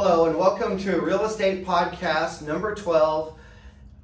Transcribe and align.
Hello, 0.00 0.26
and 0.26 0.38
welcome 0.38 0.78
to 0.78 1.00
Real 1.00 1.24
Estate 1.24 1.66
Podcast 1.66 2.46
number 2.46 2.72
12. 2.72 3.36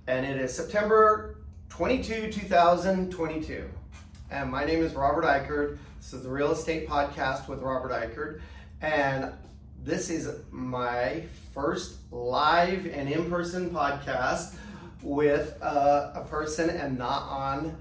And 0.08 0.26
it 0.26 0.38
is 0.38 0.52
September 0.52 1.36
22, 1.68 2.32
2022. 2.32 3.70
And 4.28 4.50
my 4.50 4.64
name 4.64 4.82
is 4.82 4.92
Robert 4.94 5.22
Ikard. 5.22 5.78
This 6.00 6.12
is 6.12 6.24
the 6.24 6.28
Real 6.28 6.50
Estate 6.50 6.88
Podcast 6.88 7.46
with 7.46 7.60
Robert 7.60 7.92
Ikard. 7.92 8.40
And 8.82 9.30
this 9.84 10.10
is 10.10 10.28
my 10.50 11.22
first 11.54 11.98
live 12.10 12.86
and 12.86 13.08
in 13.08 13.30
person 13.30 13.70
podcast 13.70 14.56
with 15.00 15.56
uh, 15.62 16.10
a 16.16 16.22
person 16.22 16.70
and 16.70 16.98
not 16.98 17.22
on 17.22 17.76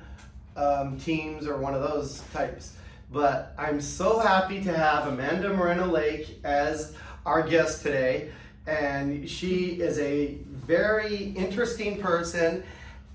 um, 0.55 0.99
Teams 0.99 1.47
or 1.47 1.57
one 1.57 1.73
of 1.73 1.81
those 1.81 2.21
types. 2.31 2.75
But 3.11 3.55
I'm 3.57 3.81
so 3.81 4.19
happy 4.19 4.63
to 4.65 4.71
have 4.71 5.07
Amanda 5.07 5.51
Moreno 5.51 5.87
Lake 5.87 6.39
as 6.43 6.95
our 7.25 7.47
guest 7.47 7.81
today. 7.81 8.31
And 8.65 9.29
she 9.29 9.81
is 9.81 9.99
a 9.99 10.37
very 10.47 11.33
interesting 11.35 11.99
person 11.99 12.63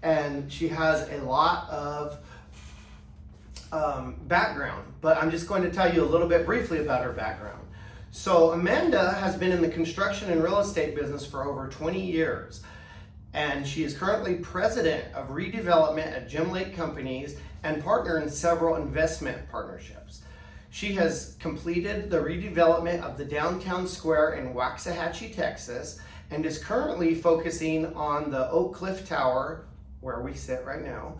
and 0.02 0.52
she 0.52 0.68
has 0.68 1.08
a 1.10 1.24
lot 1.24 1.68
of 1.70 2.18
um, 3.72 4.16
background. 4.26 4.84
But 5.00 5.16
I'm 5.18 5.30
just 5.30 5.48
going 5.48 5.62
to 5.62 5.70
tell 5.70 5.92
you 5.92 6.04
a 6.04 6.06
little 6.06 6.28
bit 6.28 6.46
briefly 6.46 6.78
about 6.78 7.04
her 7.04 7.12
background. 7.12 7.58
So, 8.10 8.52
Amanda 8.52 9.12
has 9.12 9.36
been 9.36 9.52
in 9.52 9.60
the 9.60 9.68
construction 9.68 10.30
and 10.30 10.42
real 10.42 10.60
estate 10.60 10.94
business 10.94 11.26
for 11.26 11.44
over 11.44 11.68
20 11.68 12.00
years. 12.00 12.62
And 13.34 13.66
she 13.66 13.84
is 13.84 13.96
currently 13.96 14.36
president 14.36 15.12
of 15.14 15.28
redevelopment 15.28 16.06
at 16.06 16.28
Jim 16.28 16.50
Lake 16.50 16.74
Companies 16.74 17.36
and 17.62 17.84
partner 17.84 18.18
in 18.18 18.30
several 18.30 18.76
investment 18.76 19.48
partnerships. 19.50 20.22
She 20.70 20.92
has 20.94 21.36
completed 21.40 22.10
the 22.10 22.18
redevelopment 22.18 23.02
of 23.02 23.16
the 23.16 23.24
downtown 23.24 23.86
square 23.86 24.34
in 24.34 24.52
Waxahachie, 24.54 25.34
Texas, 25.34 25.98
and 26.30 26.44
is 26.44 26.62
currently 26.62 27.14
focusing 27.14 27.86
on 27.94 28.30
the 28.30 28.50
Oak 28.50 28.74
Cliff 28.74 29.08
Tower, 29.08 29.64
where 30.00 30.20
we 30.20 30.34
sit 30.34 30.64
right 30.66 30.84
now, 30.84 31.16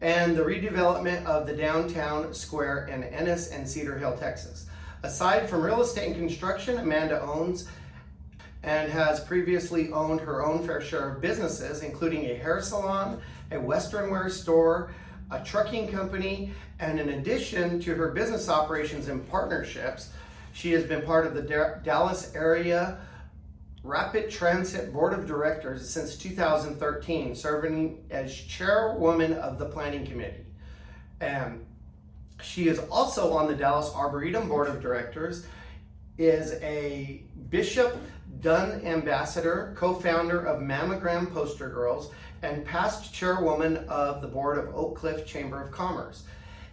and 0.00 0.36
the 0.36 0.42
redevelopment 0.42 1.24
of 1.26 1.46
the 1.46 1.52
downtown 1.52 2.34
square 2.34 2.86
in 2.86 3.04
Ennis 3.04 3.50
and 3.50 3.68
Cedar 3.68 3.96
Hill, 3.96 4.16
Texas. 4.16 4.66
Aside 5.04 5.48
from 5.48 5.62
real 5.62 5.80
estate 5.80 6.08
and 6.08 6.16
construction, 6.16 6.78
Amanda 6.78 7.22
owns 7.22 7.68
and 8.64 8.90
has 8.90 9.20
previously 9.20 9.92
owned 9.92 10.20
her 10.20 10.44
own 10.44 10.66
fair 10.66 10.80
share 10.80 11.10
of 11.10 11.20
businesses, 11.20 11.84
including 11.84 12.26
a 12.26 12.34
hair 12.34 12.60
salon, 12.60 13.20
a 13.52 13.60
western 13.60 14.10
wear 14.10 14.28
store, 14.28 14.90
a 15.30 15.44
trucking 15.44 15.88
company, 15.88 16.52
and 16.78 16.98
in 16.98 17.10
addition 17.10 17.80
to 17.80 17.94
her 17.94 18.12
business 18.12 18.48
operations 18.48 19.08
and 19.08 19.28
partnerships, 19.30 20.10
she 20.52 20.72
has 20.72 20.84
been 20.84 21.02
part 21.02 21.26
of 21.26 21.34
the 21.34 21.42
Dallas 21.84 22.34
area 22.34 22.98
Rapid 23.84 24.28
Transit 24.30 24.92
Board 24.92 25.12
of 25.12 25.26
Directors 25.26 25.88
since 25.88 26.16
2013, 26.16 27.34
serving 27.34 28.04
as 28.10 28.34
chairwoman 28.34 29.34
of 29.34 29.58
the 29.58 29.66
Planning 29.66 30.04
Committee. 30.04 30.44
And 31.20 31.64
she 32.42 32.68
is 32.68 32.80
also 32.90 33.32
on 33.32 33.46
the 33.46 33.54
Dallas 33.54 33.90
Arboretum 33.94 34.48
Board 34.48 34.68
of 34.68 34.80
Directors, 34.80 35.46
is 36.18 36.54
a 36.62 37.22
Bishop 37.50 37.96
Dunne 38.40 38.84
Ambassador, 38.84 39.74
co-founder 39.76 40.44
of 40.44 40.60
Mammogram 40.60 41.32
Poster 41.32 41.68
Girls, 41.68 42.12
and 42.42 42.64
past 42.64 43.12
chairwoman 43.12 43.78
of 43.88 44.20
the 44.22 44.28
board 44.28 44.58
of 44.58 44.74
Oak 44.74 44.96
Cliff 44.96 45.26
Chamber 45.26 45.60
of 45.62 45.70
Commerce 45.70 46.22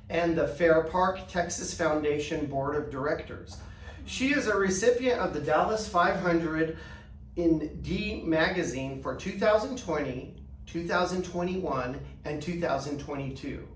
and 0.09 0.37
the 0.37 0.47
Fair 0.47 0.83
Park 0.83 1.27
Texas 1.27 1.73
Foundation 1.73 2.45
Board 2.45 2.75
of 2.75 2.91
Directors. 2.91 3.57
She 4.05 4.33
is 4.33 4.47
a 4.47 4.55
recipient 4.55 5.19
of 5.19 5.33
the 5.33 5.41
Dallas 5.41 5.87
500 5.87 6.77
in 7.35 7.81
D 7.81 8.21
Magazine 8.23 9.01
for 9.01 9.15
2020, 9.15 10.35
2021, 10.67 11.99
and 12.23 12.41
2022. 12.41 13.67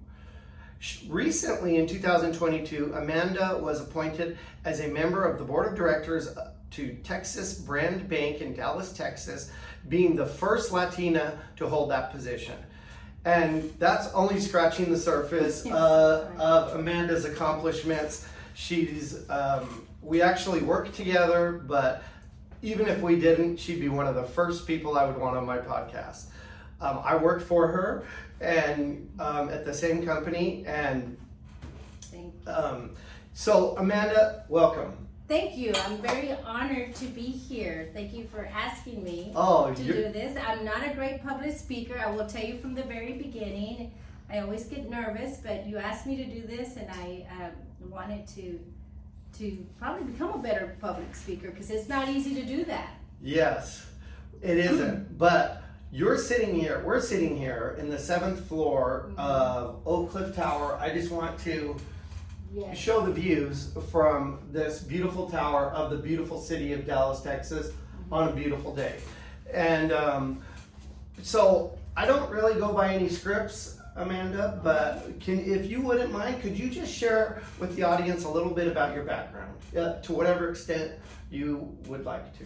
Recently, 1.10 1.78
in 1.78 1.88
2022, 1.88 2.94
Amanda 2.96 3.60
was 3.62 3.82
appointed 3.82 4.38
as 4.64 4.80
a 4.80 4.88
member 4.88 5.26
of 5.26 5.38
the 5.38 5.44
board 5.44 5.68
of 5.68 5.76
directors 5.76 6.30
uh, 6.30 6.52
to 6.72 6.94
Texas 7.04 7.54
Brand 7.54 8.08
Bank 8.08 8.42
in 8.42 8.54
Dallas, 8.54 8.92
Texas, 8.92 9.52
being 9.88 10.16
the 10.16 10.26
first 10.26 10.72
Latina 10.72 11.40
to 11.58 11.68
hold 11.68 11.92
that 11.92 12.12
position. 12.12 12.56
And 13.26 13.74
that's 13.80 14.12
only 14.14 14.40
scratching 14.40 14.90
the 14.90 14.98
surface 14.98 15.66
uh, 15.66 16.32
of 16.38 16.76
Amanda's 16.80 17.26
accomplishments. 17.26 18.28
She's, 18.54 19.30
um, 19.30 19.86
we 20.02 20.22
actually 20.22 20.62
work 20.62 20.94
together, 20.94 21.64
but 21.68 22.04
even 22.62 22.88
if 22.88 23.02
we 23.02 23.20
didn't, 23.20 23.58
she'd 23.58 23.80
be 23.80 23.90
one 23.90 24.08
of 24.08 24.16
the 24.16 24.24
first 24.24 24.66
people 24.68 24.98
I 24.98 25.06
would 25.06 25.18
want 25.18 25.38
on 25.38 25.46
my 25.46 25.58
podcast. 25.58 26.26
Um, 26.82 27.02
I 27.04 27.16
work 27.18 27.42
for 27.42 27.68
her 27.68 28.06
and 28.40 29.10
um, 29.20 29.50
at 29.50 29.66
the 29.66 29.74
same 29.74 30.06
company, 30.06 30.64
and 30.66 31.18
um, 32.48 32.92
so 33.34 33.76
Amanda, 33.78 34.46
welcome. 34.48 35.09
Thank 35.30 35.58
you. 35.58 35.72
I'm 35.86 35.98
very 35.98 36.34
honored 36.44 36.96
to 36.96 37.06
be 37.06 37.22
here. 37.22 37.92
Thank 37.94 38.16
you 38.16 38.26
for 38.26 38.50
asking 38.52 39.04
me 39.04 39.32
oh, 39.36 39.72
to 39.72 39.84
do 39.84 39.94
this. 40.12 40.36
I'm 40.36 40.66
not 40.66 40.84
a 40.84 40.96
great 40.96 41.24
public 41.24 41.56
speaker. 41.56 42.02
I 42.04 42.10
will 42.10 42.26
tell 42.26 42.44
you 42.44 42.58
from 42.58 42.74
the 42.74 42.82
very 42.82 43.14
beginning. 43.14 43.92
I 44.28 44.40
always 44.40 44.66
get 44.66 44.90
nervous, 44.90 45.38
but 45.38 45.68
you 45.68 45.78
asked 45.78 46.08
me 46.08 46.16
to 46.18 46.26
do 46.26 46.48
this, 46.48 46.78
and 46.78 46.90
I 46.90 47.28
um, 47.40 47.92
wanted 47.92 48.28
to 48.30 48.60
to 49.38 49.66
probably 49.78 50.12
become 50.12 50.32
a 50.32 50.40
better 50.40 50.76
public 50.82 51.14
speaker 51.14 51.52
because 51.52 51.70
it's 51.70 51.88
not 51.88 52.10
easy 52.10 52.34
to 52.34 52.44
do 52.44 52.66
that. 52.66 52.96
Yes, 53.22 53.86
it 54.42 54.58
isn't. 54.58 55.16
but 55.16 55.62
you're 55.92 56.18
sitting 56.18 56.60
here, 56.60 56.82
we're 56.84 57.00
sitting 57.00 57.38
here 57.38 57.76
in 57.78 57.92
the 57.92 58.00
seventh 58.00 58.48
floor 58.48 59.12
mm-hmm. 59.12 59.20
of 59.20 59.82
Oak 59.86 60.10
Cliff 60.10 60.36
Tower. 60.36 60.80
I 60.82 60.90
just 60.90 61.12
want 61.12 61.40
to 61.42 61.76
yes. 62.54 62.78
show 62.78 63.02
the 63.02 63.12
views 63.12 63.72
from 63.92 64.40
this 64.52 64.80
beautiful 64.80 65.30
tower 65.30 65.68
of 65.72 65.92
the 65.92 65.98
beautiful 65.98 66.40
city 66.40 66.74
of 66.74 66.86
Dallas, 66.86 67.22
Texas 67.22 67.68
mm-hmm. 67.68 68.14
on 68.14 68.30
a 68.30 68.32
beautiful 68.32 68.76
day. 68.76 69.00
And 69.54 69.92
um, 69.92 70.42
so 71.22 71.78
I 71.96 72.06
don't 72.06 72.30
really 72.32 72.60
go 72.60 72.74
by 72.74 72.94
any 72.94 73.10
scripts. 73.10 73.76
Amanda, 73.96 74.58
but 74.64 75.20
can, 75.20 75.40
if 75.40 75.70
you 75.70 75.82
wouldn't 75.82 76.14
mind, 76.14 76.42
could 76.42 76.58
you 76.58 76.70
just 76.70 76.94
share 76.94 77.42
with 77.60 77.76
the 77.76 77.84
audience 77.84 78.24
a 78.24 78.30
little 78.30 78.52
bit 78.52 78.68
about 78.68 78.96
your 78.96 79.04
background, 79.04 79.54
uh, 79.78 79.96
to 79.96 80.14
whatever 80.14 80.50
extent 80.50 80.94
you 81.30 81.76
would 81.88 82.06
like 82.06 82.24
to? 82.38 82.46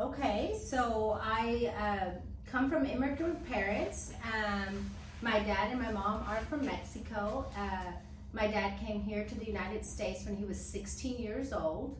okay, 0.00 0.54
so 0.58 1.20
I 1.22 1.72
uh, 1.78 2.20
come 2.50 2.70
from 2.70 2.86
immigrant 2.86 3.44
parents. 3.50 4.14
Um, 4.32 4.90
my 5.20 5.40
dad 5.40 5.70
and 5.70 5.80
my 5.80 5.92
mom 5.92 6.24
are 6.26 6.40
from 6.48 6.64
Mexico. 6.64 7.46
Uh, 7.56 7.92
my 8.32 8.46
dad 8.46 8.78
came 8.80 9.02
here 9.02 9.24
to 9.24 9.34
the 9.34 9.44
United 9.44 9.84
States 9.84 10.24
when 10.24 10.36
he 10.36 10.44
was 10.44 10.58
16 10.58 11.18
years 11.18 11.52
old. 11.52 11.98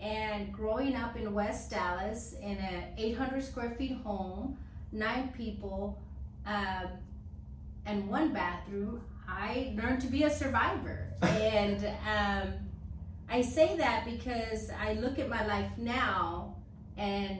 And 0.00 0.52
growing 0.52 0.94
up 0.96 1.16
in 1.16 1.32
West 1.34 1.70
Dallas 1.70 2.34
in 2.40 2.56
an 2.56 2.84
800 2.96 3.42
square 3.42 3.70
feet 3.70 3.98
home, 4.02 4.56
nine 4.92 5.32
people, 5.36 6.00
um, 6.46 6.88
and 7.86 8.08
one 8.08 8.32
bathroom, 8.32 9.02
I 9.28 9.74
learned 9.76 10.00
to 10.02 10.06
be 10.06 10.24
a 10.24 10.30
survivor. 10.30 11.12
and 11.22 11.84
um, 12.08 12.54
I 13.28 13.42
say 13.42 13.76
that 13.76 14.04
because 14.04 14.70
I 14.70 14.94
look 14.94 15.18
at 15.18 15.28
my 15.28 15.46
life 15.46 15.70
now 15.76 16.56
and 16.96 17.38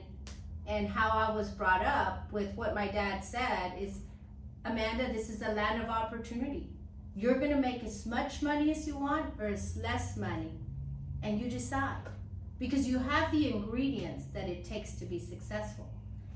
and 0.66 0.86
how 0.86 1.10
I 1.10 1.34
was 1.34 1.50
brought 1.50 1.84
up 1.84 2.30
with 2.30 2.54
what 2.54 2.76
my 2.76 2.86
dad 2.86 3.24
said 3.24 3.72
is, 3.80 3.98
Amanda, 4.64 5.12
this 5.12 5.28
is 5.28 5.42
a 5.42 5.50
land 5.50 5.82
of 5.82 5.88
opportunity. 5.88 6.68
You're 7.20 7.38
gonna 7.38 7.60
make 7.60 7.84
as 7.84 8.06
much 8.06 8.40
money 8.40 8.70
as 8.70 8.86
you 8.86 8.96
want 8.96 9.34
or 9.38 9.44
as 9.44 9.76
less 9.76 10.16
money, 10.16 10.52
and 11.22 11.38
you 11.38 11.50
decide. 11.50 11.98
Because 12.58 12.88
you 12.88 12.98
have 12.98 13.30
the 13.30 13.52
ingredients 13.52 14.24
that 14.32 14.48
it 14.48 14.64
takes 14.64 14.94
to 14.94 15.04
be 15.04 15.18
successful. 15.18 15.90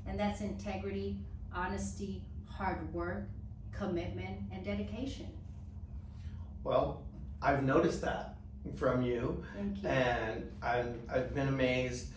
And 0.05 0.19
that's 0.19 0.41
integrity, 0.41 1.17
honesty, 1.51 2.21
hard 2.47 2.93
work, 2.93 3.23
commitment, 3.71 4.41
and 4.51 4.63
dedication. 4.63 5.25
Well, 6.63 7.01
I've 7.41 7.63
noticed 7.63 8.01
that 8.01 8.35
from 8.75 9.01
you, 9.01 9.43
you. 9.57 9.87
and 9.87 10.51
I've, 10.61 10.99
I've 11.11 11.33
been 11.33 11.47
amazed 11.47 12.09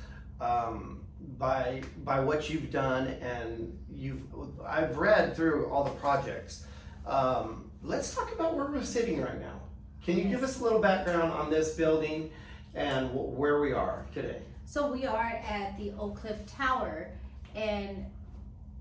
um, 0.42 1.00
by 1.38 1.84
by 2.04 2.20
what 2.20 2.50
you've 2.50 2.70
done, 2.70 3.06
and 3.06 3.78
you've 3.90 4.20
I've 4.62 4.98
read 4.98 5.34
through 5.34 5.70
all 5.70 5.84
the 5.84 5.90
projects. 5.92 6.66
Um, 7.06 7.67
let's 7.82 8.14
talk 8.14 8.32
about 8.32 8.56
where 8.56 8.66
we're 8.66 8.82
sitting 8.82 9.20
right 9.20 9.40
now. 9.40 9.60
Can 10.04 10.16
you 10.16 10.24
yes. 10.24 10.32
give 10.32 10.42
us 10.42 10.60
a 10.60 10.62
little 10.64 10.80
background 10.80 11.32
on 11.32 11.50
this 11.50 11.74
building 11.74 12.30
and 12.74 13.08
w- 13.08 13.28
where 13.28 13.60
we 13.60 13.72
are 13.72 14.06
today? 14.12 14.42
So 14.64 14.92
we 14.92 15.06
are 15.06 15.40
at 15.48 15.78
the 15.78 15.92
Oak 15.98 16.16
Cliff 16.20 16.38
Tower, 16.46 17.10
and 17.54 18.04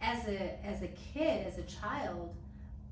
as 0.02 0.28
a 0.28 0.66
as 0.66 0.82
a 0.84 0.88
kid, 0.88 1.48
as 1.48 1.58
a 1.58 1.64
child, 1.64 2.36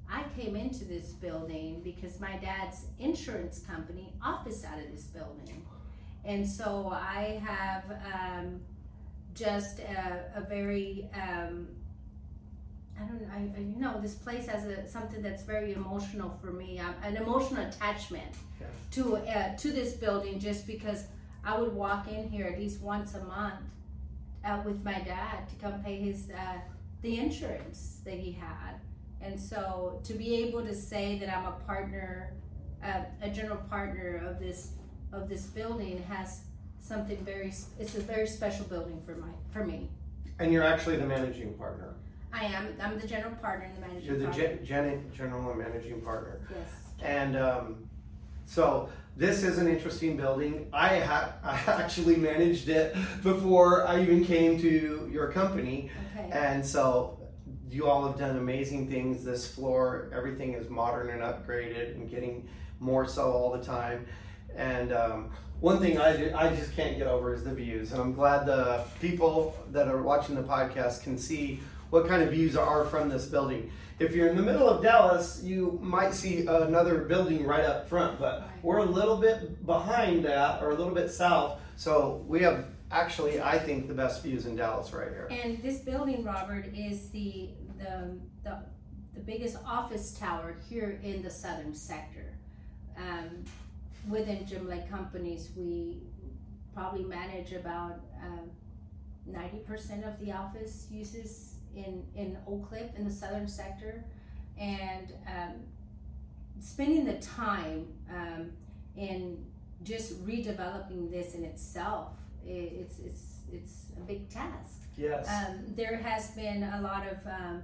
I 0.10 0.24
came 0.38 0.56
into 0.56 0.86
this 0.86 1.12
building 1.12 1.82
because 1.84 2.20
my 2.20 2.38
dad's 2.38 2.86
insurance 3.00 3.60
company 3.60 4.14
office 4.24 4.64
out 4.64 4.80
of 4.80 4.92
this 4.92 5.04
building. 5.06 5.66
And 6.24 6.48
so 6.48 6.90
I 6.92 7.42
have 7.46 7.84
um, 8.14 8.62
just 9.34 9.80
a, 9.80 10.32
a 10.36 10.42
very 10.42 11.10
um, 11.14 11.68
I 13.00 13.04
don't 13.04 13.22
know. 13.22 13.28
I, 13.34 13.58
I 13.58 13.62
you 13.62 13.78
know 13.78 14.00
this 14.02 14.16
place 14.16 14.48
has 14.48 14.66
a 14.66 14.88
something 14.88 15.22
that's 15.22 15.44
very 15.44 15.74
emotional 15.74 16.38
for 16.42 16.52
me. 16.52 16.80
Um, 16.80 16.96
an 17.04 17.18
emotional 17.18 17.66
attachment 17.66 18.34
Yeah. 18.60 18.68
to 18.92 19.18
uh, 19.18 19.56
to 19.58 19.72
this 19.72 19.94
building, 19.94 20.40
just 20.40 20.66
because 20.66 21.06
I 21.44 21.58
would 21.60 21.74
walk 21.74 22.08
in 22.08 22.30
here 22.30 22.48
at 22.48 22.58
least 22.60 22.82
once 22.82 23.14
a 23.16 23.24
month 23.26 23.62
uh, 24.46 24.62
with 24.66 24.84
my 24.84 25.00
dad 25.00 25.48
to 25.50 25.56
come 25.56 25.84
pay 25.84 25.98
his 25.98 26.30
uh, 26.32 26.60
the 27.02 27.18
insurance 27.20 28.00
that 28.06 28.18
he 28.18 28.32
had, 28.32 28.80
and 29.22 29.40
so 29.40 30.00
to 30.06 30.14
be 30.14 30.36
able 30.36 30.64
to 30.64 30.74
say 30.74 31.20
that 31.20 31.30
I'm 31.36 31.46
a 31.46 31.52
partner, 31.68 32.34
uh, 32.84 33.02
a 33.22 33.30
general 33.30 33.58
partner 33.70 34.24
of 34.26 34.40
this 34.40 34.72
of 35.12 35.28
this 35.28 35.44
building 35.48 36.02
has 36.04 36.42
something 36.80 37.18
very. 37.26 37.54
It's 37.80 37.96
a 37.96 38.02
very 38.02 38.28
special 38.28 38.66
building 38.68 39.02
for 39.06 39.16
my 39.16 39.28
for 39.52 39.66
me. 39.66 39.90
And 40.40 40.52
you're 40.52 40.64
actually 40.64 40.96
the 40.98 41.06
managing 41.06 41.54
partner. 41.56 41.96
I 42.36 42.46
am. 42.46 42.68
I'm 42.84 43.00
the 43.00 43.08
general 43.08 43.34
partner 43.36 43.66
and 43.66 43.78
the 43.78 43.82
managing 43.88 44.04
You're 44.10 44.18
the 44.20 44.26
partner. 44.26 44.56
gen- 44.58 44.66
gen- 44.66 45.12
general 45.16 45.50
and 45.52 45.60
managing 45.60 46.02
partner. 46.02 46.42
yes. 46.52 46.68
And 47.02 47.38
um, 47.38 47.88
so 48.46 48.90
this 49.16 49.44
is 49.44 49.58
an 49.58 49.68
interesting 49.68 50.18
building. 50.18 50.68
I, 50.74 51.00
ha- 51.00 51.34
I 51.44 51.56
actually 51.82 52.18
managed 52.18 52.68
it 52.70 52.94
before 53.24 53.88
I 53.88 54.02
even 54.02 54.26
came 54.26 54.60
to 54.60 55.10
your 55.12 55.32
company. 55.32 55.90
Okay. 56.18 56.30
And 56.32 56.66
so 56.66 57.20
you 57.70 57.88
all 57.88 58.06
have 58.08 58.18
done 58.20 58.38
amazing 58.38 58.90
things. 58.90 59.24
This 59.24 59.48
floor, 59.48 60.12
everything 60.14 60.54
is 60.54 60.70
modern 60.70 61.10
and 61.10 61.22
upgraded 61.22 61.96
and 61.96 62.10
getting 62.10 62.48
more 62.82 63.08
so 63.08 63.32
all 63.32 63.52
the 63.58 63.64
time. 63.64 64.06
And 64.56 64.92
um, 64.94 65.32
one 65.62 65.80
thing 65.80 65.98
I, 66.00 66.16
ju- 66.18 66.34
I 66.36 66.54
just 66.54 66.76
can't 66.76 66.98
get 66.98 67.08
over 67.08 67.34
is 67.34 67.44
the 67.46 67.54
views. 67.54 67.92
And 67.94 68.02
I'm 68.02 68.14
glad 68.14 68.46
the 68.46 68.84
people 69.00 69.56
that 69.72 69.88
are 69.88 70.02
watching 70.02 70.36
the 70.36 70.44
podcast 70.44 71.04
can 71.04 71.18
see 71.18 71.60
what 71.96 72.10
kind 72.10 72.22
of 72.22 72.30
views 72.30 72.58
are 72.58 72.84
from 72.84 73.08
this 73.08 73.26
building. 73.26 73.72
If 74.00 74.14
you're 74.14 74.28
in 74.28 74.36
the 74.36 74.44
middle 74.44 74.68
of 74.68 74.84
Dallas, 74.84 75.42
you 75.42 75.80
might 75.82 76.14
see 76.14 76.42
another 76.42 77.06
building 77.06 77.46
right 77.46 77.64
up 77.64 77.88
front, 77.88 78.20
but 78.20 78.50
we're 78.62 78.80
a 78.80 78.86
little 78.86 79.16
bit 79.16 79.66
behind 79.66 80.26
that 80.26 80.62
or 80.62 80.72
a 80.72 80.76
little 80.76 80.94
bit 80.94 81.10
south. 81.10 81.62
So 81.78 82.26
we 82.28 82.42
have 82.42 82.66
actually, 82.92 83.42
I 83.42 83.58
think, 83.58 83.88
the 83.88 83.94
best 83.94 84.22
views 84.22 84.46
in 84.46 84.58
Dallas 84.58 84.92
right 84.92 85.08
here. 85.08 85.30
And 85.32 85.64
this 85.64 85.80
building, 85.80 86.26
Robert, 86.26 86.66
is 86.76 87.10
the 87.12 87.52
the 87.78 88.20
the, 88.44 88.58
the 89.14 89.22
biggest 89.22 89.56
office 89.66 90.12
tower 90.20 90.58
here 90.70 91.00
in 91.02 91.22
the 91.22 91.30
southern 91.30 91.74
sector. 91.74 92.38
Um, 92.98 93.46
within 94.10 94.46
Jim 94.46 94.68
Lake 94.68 94.90
Companies, 94.90 95.52
we 95.56 96.02
probably 96.74 97.06
manage 97.06 97.54
about 97.54 98.02
um, 98.22 98.52
ninety 99.26 99.60
percent 99.60 100.04
of 100.04 100.20
the 100.20 100.34
office 100.34 100.88
uses 100.92 101.55
in 101.76 102.04
in 102.16 102.38
Oak 102.48 102.70
Cliff 102.70 102.90
in 102.98 103.06
the 103.06 103.12
southern 103.12 103.48
sector, 103.48 104.04
and 104.60 105.14
um, 105.28 105.54
spending 106.60 107.06
the 107.06 107.16
time 107.16 107.88
um, 108.10 108.52
in 108.96 109.46
just 109.84 110.26
redeveloping 110.26 111.12
this 111.12 111.36
in 111.36 111.44
itself, 111.44 112.14
i 112.46 112.50
it's 112.50 113.00
it's 113.00 113.36
it's 113.52 113.86
a 113.98 114.02
big 114.02 114.30
task. 114.30 114.82
Yes. 114.98 115.28
Um, 115.30 115.66
there 115.76 115.98
has 115.98 116.32
been 116.32 116.64
a 116.64 116.82
lot 116.82 117.06
of 117.08 117.18
um, 117.28 117.64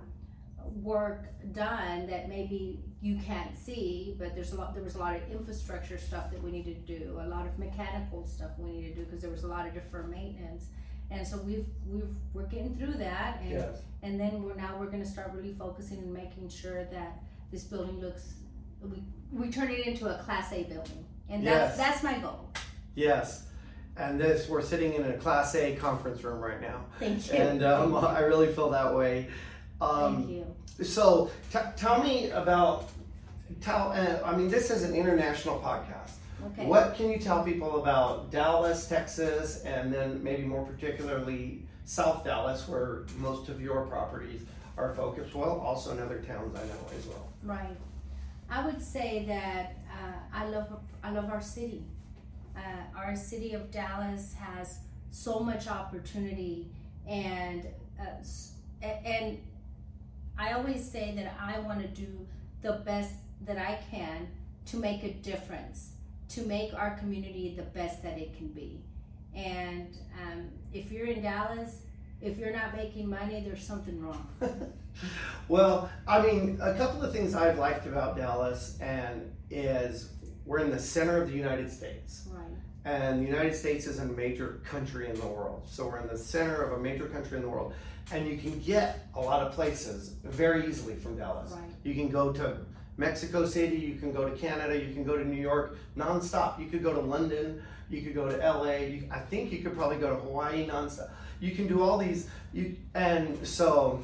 work 0.83 1.27
done 1.53 2.07
that 2.07 2.29
maybe 2.29 2.79
you 3.01 3.17
can't 3.25 3.57
see, 3.57 4.15
but 4.19 4.35
there's 4.35 4.53
a 4.53 4.55
lot. 4.55 4.73
There 4.73 4.83
was 4.83 4.95
a 4.95 4.99
lot 4.99 5.15
of 5.15 5.21
infrastructure 5.31 5.97
stuff 5.97 6.29
that 6.31 6.43
we 6.43 6.51
needed 6.51 6.85
to 6.85 6.99
do, 6.99 7.19
a 7.19 7.27
lot 7.27 7.47
of 7.47 7.57
mechanical 7.57 8.25
stuff 8.27 8.51
we 8.57 8.71
needed 8.71 8.95
to 8.95 8.99
do 9.01 9.05
because 9.05 9.21
there 9.21 9.31
was 9.31 9.43
a 9.43 9.47
lot 9.47 9.67
of 9.67 9.73
deferred 9.73 10.09
maintenance, 10.09 10.65
and 11.11 11.27
so 11.27 11.37
we've 11.37 11.65
we've 11.87 12.07
we're 12.33 12.47
getting 12.47 12.75
through 12.75 12.93
that, 12.93 13.39
and 13.41 13.51
yes. 13.51 13.81
and 14.01 14.19
then 14.19 14.43
we're 14.43 14.55
now 14.55 14.77
we're 14.79 14.87
going 14.87 15.03
to 15.03 15.09
start 15.09 15.31
really 15.33 15.53
focusing 15.53 15.99
and 15.99 16.13
making 16.13 16.49
sure 16.49 16.85
that 16.85 17.19
this 17.51 17.63
building 17.65 17.99
looks 17.99 18.37
we 18.81 19.03
we 19.31 19.49
turn 19.51 19.69
it 19.69 19.85
into 19.85 20.07
a 20.07 20.17
class 20.23 20.51
A 20.53 20.63
building, 20.63 21.05
and 21.29 21.43
Yes. 21.43 21.77
that's 21.77 22.01
that's 22.01 22.03
my 22.03 22.19
goal. 22.19 22.49
Yes. 22.95 23.47
And 23.97 24.19
this, 24.19 24.47
we're 24.47 24.61
sitting 24.61 24.93
in 24.93 25.03
a 25.03 25.13
Class 25.17 25.53
A 25.53 25.75
conference 25.75 26.23
room 26.23 26.39
right 26.39 26.61
now. 26.61 26.85
Thank 26.97 27.27
you. 27.27 27.37
And 27.37 27.63
um, 27.63 27.93
I 27.95 28.21
really 28.21 28.47
feel 28.47 28.69
that 28.69 28.95
way. 28.95 29.27
Um, 29.81 30.15
Thank 30.23 30.29
you. 30.29 30.85
So 30.85 31.29
t- 31.51 31.59
tell 31.75 32.01
me 32.01 32.29
about, 32.31 32.89
tell, 33.59 33.91
uh, 33.91 34.19
I 34.25 34.35
mean, 34.35 34.49
this 34.49 34.71
is 34.71 34.83
an 34.83 34.95
international 34.95 35.59
podcast. 35.59 36.11
Okay. 36.45 36.65
What 36.65 36.95
can 36.95 37.09
you 37.09 37.19
tell 37.19 37.43
people 37.43 37.81
about 37.81 38.31
Dallas, 38.31 38.87
Texas, 38.87 39.61
and 39.63 39.93
then 39.93 40.23
maybe 40.23 40.43
more 40.43 40.65
particularly 40.65 41.63
South 41.85 42.23
Dallas, 42.23 42.67
where 42.67 43.05
most 43.17 43.49
of 43.49 43.61
your 43.61 43.85
properties 43.85 44.41
are 44.77 44.93
focused? 44.93 45.35
Well, 45.35 45.59
also 45.59 45.91
in 45.91 45.99
other 45.99 46.19
towns 46.19 46.55
I 46.55 46.65
know 46.65 46.97
as 46.97 47.05
well. 47.05 47.27
Right. 47.43 47.77
I 48.49 48.65
would 48.65 48.81
say 48.81 49.25
that 49.27 49.77
uh, 49.89 50.13
I 50.33 50.47
love 50.47 50.79
I 51.03 51.11
love 51.11 51.29
our 51.29 51.41
city. 51.41 51.83
Uh, 52.55 52.59
our 52.97 53.15
city 53.15 53.53
of 53.53 53.71
Dallas 53.71 54.33
has 54.33 54.79
so 55.09 55.39
much 55.39 55.67
opportunity, 55.67 56.67
and 57.07 57.65
uh, 57.99 58.23
and 58.83 59.37
I 60.37 60.53
always 60.53 60.83
say 60.89 61.13
that 61.15 61.35
I 61.39 61.59
want 61.59 61.81
to 61.81 61.87
do 61.87 62.27
the 62.61 62.81
best 62.85 63.13
that 63.45 63.57
I 63.57 63.79
can 63.89 64.27
to 64.67 64.77
make 64.77 65.03
a 65.03 65.13
difference, 65.13 65.91
to 66.33 66.41
make 66.43 66.73
our 66.73 66.95
community 66.97 67.53
the 67.55 67.63
best 67.63 68.01
that 68.03 68.17
it 68.17 68.35
can 68.37 68.47
be. 68.47 68.83
And 69.35 69.95
um, 70.21 70.49
if 70.73 70.91
you're 70.91 71.07
in 71.07 71.21
Dallas, 71.21 71.81
if 72.21 72.37
you're 72.37 72.51
not 72.51 72.75
making 72.75 73.09
money, 73.09 73.43
there's 73.45 73.65
something 73.65 74.01
wrong. 74.01 74.27
well, 75.47 75.89
I 76.07 76.21
mean, 76.21 76.59
a 76.61 76.75
couple 76.75 77.01
of 77.01 77.11
things 77.11 77.33
I've 77.33 77.57
liked 77.57 77.85
about 77.87 78.15
Dallas 78.15 78.77
and 78.79 79.31
is 79.49 80.11
we're 80.45 80.59
in 80.59 80.69
the 80.69 80.79
center 80.79 81.21
of 81.21 81.29
the 81.29 81.35
United 81.35 81.71
States. 81.71 82.27
Right. 82.29 82.43
And 82.83 83.21
the 83.21 83.27
United 83.27 83.55
States 83.55 83.85
is 83.85 83.99
a 83.99 84.05
major 84.05 84.59
country 84.65 85.09
in 85.09 85.19
the 85.19 85.27
world. 85.27 85.63
So 85.67 85.87
we're 85.87 85.99
in 85.99 86.07
the 86.07 86.17
center 86.17 86.61
of 86.63 86.79
a 86.79 86.81
major 86.81 87.05
country 87.05 87.37
in 87.37 87.43
the 87.43 87.49
world. 87.49 87.73
And 88.11 88.27
you 88.27 88.37
can 88.37 88.59
get 88.59 89.07
a 89.15 89.21
lot 89.21 89.45
of 89.45 89.53
places 89.53 90.15
very 90.23 90.67
easily 90.67 90.95
from 90.95 91.17
Dallas. 91.17 91.51
Right. 91.51 91.69
You 91.83 91.93
can 91.93 92.09
go 92.09 92.31
to 92.33 92.57
Mexico 92.97 93.45
City, 93.45 93.77
you 93.77 93.95
can 93.95 94.11
go 94.11 94.29
to 94.29 94.35
Canada, 94.35 94.77
you 94.77 94.93
can 94.93 95.03
go 95.03 95.17
to 95.17 95.25
New 95.25 95.41
York 95.41 95.77
nonstop. 95.97 96.59
You 96.59 96.67
could 96.67 96.83
go 96.83 96.93
to 96.93 96.99
London, 96.99 97.61
you 97.89 98.01
could 98.01 98.13
go 98.13 98.29
to 98.29 98.37
LA. 98.37 98.77
You, 98.77 99.03
I 99.11 99.19
think 99.19 99.51
you 99.51 99.59
could 99.59 99.75
probably 99.75 99.97
go 99.97 100.09
to 100.09 100.21
Hawaii 100.21 100.67
nonstop. 100.67 101.09
You 101.39 101.51
can 101.51 101.67
do 101.67 101.81
all 101.81 101.97
these. 101.97 102.27
You 102.53 102.75
and 102.93 103.45
so, 103.47 104.03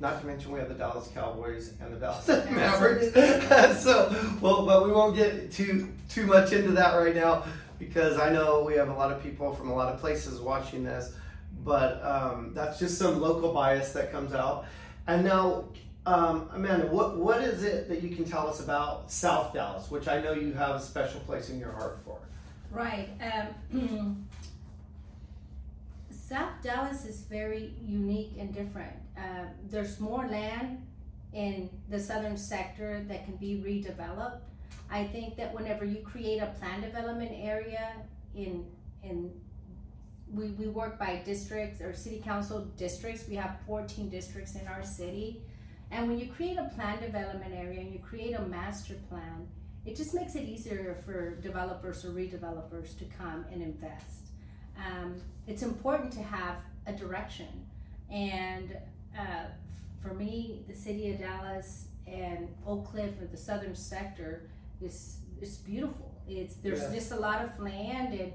not 0.00 0.20
to 0.20 0.26
mention 0.26 0.50
we 0.50 0.58
have 0.58 0.68
the 0.68 0.74
Dallas 0.74 1.08
Cowboys 1.14 1.74
and 1.80 1.94
the 1.94 1.98
Dallas 1.98 2.26
Mavericks. 2.50 3.14
so, 3.82 4.14
well, 4.40 4.66
but 4.66 4.84
we 4.84 4.92
won't 4.92 5.14
get 5.14 5.52
too 5.52 5.92
too 6.08 6.26
much 6.26 6.52
into 6.52 6.72
that 6.72 6.94
right 6.94 7.14
now 7.14 7.44
because 7.78 8.18
I 8.18 8.30
know 8.30 8.62
we 8.62 8.74
have 8.74 8.88
a 8.88 8.94
lot 8.94 9.12
of 9.12 9.22
people 9.22 9.54
from 9.54 9.70
a 9.70 9.74
lot 9.74 9.92
of 9.92 10.00
places 10.00 10.40
watching 10.40 10.84
this. 10.84 11.14
But 11.64 12.04
um, 12.04 12.50
that's 12.54 12.78
just 12.78 12.98
some 12.98 13.20
local 13.20 13.52
bias 13.52 13.92
that 13.92 14.12
comes 14.12 14.34
out. 14.34 14.66
And 15.06 15.24
now, 15.24 15.64
um, 16.06 16.50
Amanda, 16.52 16.86
what 16.86 17.16
what 17.16 17.40
is 17.40 17.62
it 17.62 17.88
that 17.88 18.02
you 18.02 18.14
can 18.14 18.24
tell 18.24 18.46
us 18.46 18.60
about 18.60 19.10
South 19.10 19.54
Dallas, 19.54 19.90
which 19.90 20.06
I 20.06 20.20
know 20.20 20.32
you 20.32 20.52
have 20.52 20.76
a 20.76 20.80
special 20.80 21.20
place 21.20 21.48
in 21.48 21.58
your 21.58 21.72
heart 21.72 21.98
for? 22.04 22.18
Right. 22.70 23.08
Um, 23.72 24.26
South 26.10 26.52
Dallas 26.62 27.04
is 27.04 27.22
very 27.22 27.74
unique 27.82 28.32
and 28.38 28.52
different. 28.52 28.94
Uh, 29.16 29.46
there's 29.70 30.00
more 30.00 30.26
land 30.26 30.84
in 31.32 31.70
the 31.88 31.98
southern 31.98 32.36
sector 32.36 33.04
that 33.08 33.24
can 33.24 33.36
be 33.36 33.62
redeveloped. 33.64 34.40
I 34.90 35.04
think 35.04 35.36
that 35.36 35.54
whenever 35.54 35.84
you 35.84 36.02
create 36.02 36.38
a 36.38 36.46
plan 36.58 36.82
development 36.82 37.32
area 37.34 37.92
in 38.34 38.66
in 39.02 39.32
we, 40.32 40.48
we 40.48 40.66
work 40.66 40.98
by 40.98 41.22
districts 41.24 41.80
or 41.80 41.92
city 41.94 42.20
council 42.24 42.66
districts. 42.76 43.24
We 43.28 43.36
have 43.36 43.56
14 43.66 44.08
districts 44.08 44.54
in 44.56 44.66
our 44.66 44.82
city. 44.82 45.42
And 45.94 46.08
when 46.08 46.18
you 46.18 46.26
create 46.26 46.58
a 46.58 46.64
plan 46.74 47.00
development 47.00 47.54
area 47.54 47.80
and 47.80 47.92
you 47.92 48.00
create 48.00 48.34
a 48.34 48.42
master 48.42 48.94
plan, 49.08 49.46
it 49.86 49.94
just 49.94 50.12
makes 50.12 50.34
it 50.34 50.42
easier 50.42 50.96
for 51.06 51.36
developers 51.36 52.04
or 52.04 52.08
redevelopers 52.08 52.98
to 52.98 53.04
come 53.16 53.44
and 53.52 53.62
invest. 53.62 54.30
Um, 54.76 55.14
it's 55.46 55.62
important 55.62 56.12
to 56.14 56.22
have 56.22 56.56
a 56.88 56.92
direction. 56.92 57.66
And 58.10 58.76
uh, 59.16 59.44
for 60.02 60.14
me, 60.14 60.64
the 60.66 60.74
city 60.74 61.12
of 61.12 61.20
Dallas 61.20 61.86
and 62.08 62.48
Oak 62.66 62.86
Cliff 62.90 63.12
or 63.22 63.26
the 63.26 63.36
southern 63.36 63.76
sector 63.76 64.50
is 64.82 65.18
is 65.40 65.58
beautiful. 65.58 66.10
It's 66.28 66.56
there's 66.56 66.82
Yeah. 66.82 66.92
just 66.94 67.12
a 67.12 67.16
lot 67.16 67.40
of 67.44 67.50
land 67.60 68.14
and 68.14 68.32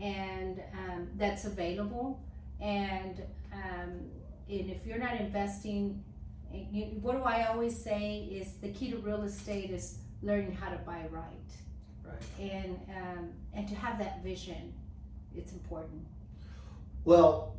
and 0.00 0.62
um, 0.72 1.08
that's 1.16 1.44
available. 1.44 2.22
And 2.60 3.20
um, 3.52 3.92
and 4.48 4.70
if 4.70 4.86
you're 4.86 4.98
not 4.98 5.20
investing, 5.20 6.02
you, 6.52 6.84
what 7.00 7.16
do 7.16 7.22
I 7.22 7.46
always 7.46 7.76
say 7.76 8.28
is 8.30 8.54
the 8.60 8.68
key 8.70 8.90
to 8.90 8.98
real 8.98 9.22
estate 9.22 9.70
is 9.70 9.98
learning 10.22 10.52
how 10.52 10.70
to 10.70 10.76
buy 10.78 11.06
right 11.10 11.24
Right. 12.04 12.50
and 12.52 12.78
um, 12.96 13.28
and 13.54 13.68
to 13.68 13.74
have 13.74 13.98
that 13.98 14.22
vision. 14.22 14.72
It's 15.36 15.52
important. 15.52 16.04
Well, 17.04 17.54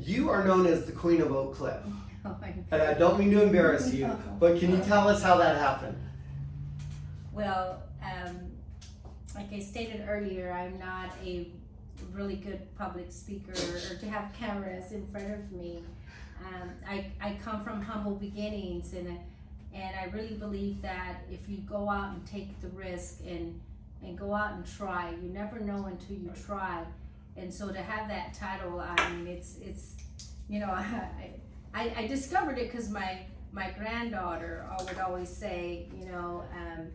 you 0.00 0.30
are 0.30 0.44
known 0.44 0.66
as 0.66 0.84
the 0.86 0.92
Queen 0.92 1.20
of 1.20 1.32
Oak 1.32 1.54
Cliff. 1.56 1.76
Oh 2.28 2.36
And 2.72 2.82
I 2.82 2.94
don't 2.94 3.20
mean 3.20 3.30
to 3.30 3.42
embarrass 3.44 3.94
you, 3.94 4.06
No. 4.08 4.18
but 4.40 4.58
can 4.58 4.72
you 4.72 4.82
tell 4.82 5.06
us 5.08 5.22
how 5.22 5.36
that 5.36 5.58
happened? 5.58 5.96
Well, 7.32 7.80
um, 8.02 8.50
like 9.36 9.52
I 9.52 9.60
stated 9.60 10.04
earlier, 10.08 10.50
I'm 10.50 10.76
not 10.76 11.10
a 11.24 11.48
really 12.12 12.34
good 12.34 12.74
public 12.76 13.12
speaker 13.12 13.52
or 13.52 13.96
to 13.98 14.08
have 14.08 14.32
cameras 14.36 14.90
in 14.90 15.06
front 15.06 15.30
of 15.32 15.52
me. 15.52 15.84
Um, 16.44 16.70
I, 16.88 17.06
I 17.20 17.38
come 17.42 17.62
from 17.62 17.82
humble 17.82 18.14
beginnings 18.14 18.92
and 18.92 19.18
and 19.74 19.94
I 19.94 20.04
really 20.16 20.34
believe 20.34 20.80
that 20.80 21.16
if 21.30 21.50
you 21.50 21.58
go 21.58 21.90
out 21.90 22.14
and 22.14 22.26
take 22.26 22.60
the 22.62 22.68
risk 22.68 23.20
and 23.26 23.60
and 24.02 24.18
go 24.18 24.34
out 24.34 24.54
and 24.54 24.64
try, 24.66 25.10
you 25.22 25.28
never 25.28 25.58
know 25.60 25.86
until 25.86 26.16
you 26.16 26.32
try. 26.46 26.84
And 27.36 27.52
so 27.52 27.70
to 27.70 27.82
have 27.82 28.08
that 28.08 28.32
title, 28.32 28.80
I 28.80 29.12
mean, 29.12 29.26
it's 29.26 29.58
it's 29.60 29.94
you 30.48 30.60
know 30.60 30.70
I 30.70 31.30
I, 31.74 31.94
I 31.98 32.06
discovered 32.06 32.58
it 32.58 32.70
because 32.70 32.88
my 32.88 33.20
my 33.52 33.70
granddaughter 33.70 34.66
would 34.86 34.98
always 34.98 35.28
say, 35.28 35.88
you 35.98 36.06
know. 36.06 36.44
Um, 36.54 36.88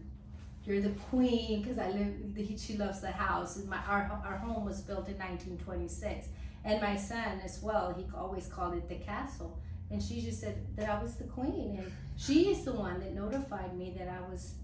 you're 0.66 0.82
the 0.82 0.92
queen 1.10 1.62
because 1.62 1.80
I 1.80 1.90
live. 1.90 2.60
She 2.60 2.78
loves 2.78 3.02
the 3.02 3.12
house. 3.12 3.58
And 3.58 3.68
my 3.68 3.80
our 3.88 4.22
our 4.26 4.38
home 4.38 4.66
was 4.66 4.82
built 4.82 5.08
in 5.08 5.18
1926, 5.18 6.28
and 6.64 6.82
my 6.82 6.96
son 6.96 7.42
as 7.44 7.62
well. 7.62 7.94
He 7.98 8.06
always 8.16 8.48
called 8.48 8.76
it 8.76 8.88
the 8.88 8.96
castle, 8.96 9.60
and 9.90 10.02
she 10.02 10.22
just 10.22 10.40
said 10.42 10.66
that 10.76 10.90
I 10.90 11.02
was 11.02 11.16
the 11.16 11.26
queen, 11.26 11.78
and 11.80 11.92
she 12.18 12.50
is 12.50 12.64
the 12.64 12.74
one 12.74 13.00
that 13.00 13.14
notified 13.14 13.78
me 13.78 13.94
that 13.98 14.08
I 14.08 14.22
was 14.30 14.56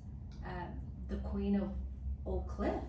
uh, 0.45 0.67
the 1.09 1.15
queen 1.17 1.55
of 1.55 1.69
Oak 2.25 2.47
Cliff. 2.47 2.83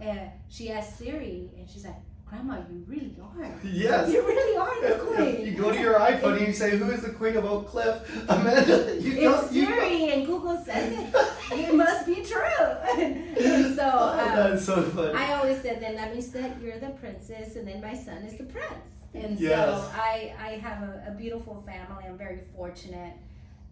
And 0.00 0.30
she 0.48 0.70
asked 0.70 0.98
Siri, 0.98 1.50
and 1.56 1.68
she's 1.68 1.84
like, 1.84 1.94
"Grandma, 2.30 2.56
you 2.70 2.84
really 2.86 3.16
are. 3.20 3.50
Yes. 3.64 4.12
You 4.12 4.22
really 4.26 4.56
are 4.56 4.80
the 4.80 5.40
If 5.40 5.46
you 5.46 5.52
go 5.62 5.72
to 5.72 5.80
your 5.80 5.98
iPhone 5.98 6.38
and 6.38 6.46
you 6.46 6.52
say, 6.52 6.76
"Who 6.78 6.90
is 6.90 7.02
the 7.02 7.10
Queen 7.10 7.36
of 7.36 7.44
Oak 7.44 7.68
Cliff?" 7.68 7.96
Amanda, 8.28 8.96
you 9.00 9.12
If 9.12 9.20
don't. 9.22 9.52
You 9.52 9.66
don't. 9.66 10.10
And 10.12 10.26
Google 10.26 10.56
says 10.64 10.92
it, 10.92 11.58
it 11.58 11.74
must 11.74 12.06
be 12.06 12.16
true. 12.32 12.66
and 12.98 13.74
so. 13.74 13.86
Oh, 13.92 14.18
Um, 14.20 14.34
that's 14.36 14.64
so 14.64 14.82
funny. 14.82 15.14
I 15.14 15.34
always 15.34 15.60
said 15.60 15.80
then 15.82 15.94
that 15.96 16.12
means 16.12 16.30
that 16.32 16.60
you're 16.62 16.78
the 16.78 16.90
princess 16.90 17.56
and 17.56 17.66
then 17.68 17.80
my 17.80 17.94
son 17.94 18.18
is 18.22 18.36
the 18.38 18.44
prince. 18.44 18.88
And 19.14 19.38
Yes. 19.40 19.68
so 19.68 19.90
I, 19.94 20.32
I 20.38 20.50
have 20.66 20.82
a, 20.82 21.04
a 21.08 21.10
beautiful 21.12 21.62
family. 21.66 22.04
I'm 22.08 22.16
very 22.16 22.40
fortunate 22.56 23.14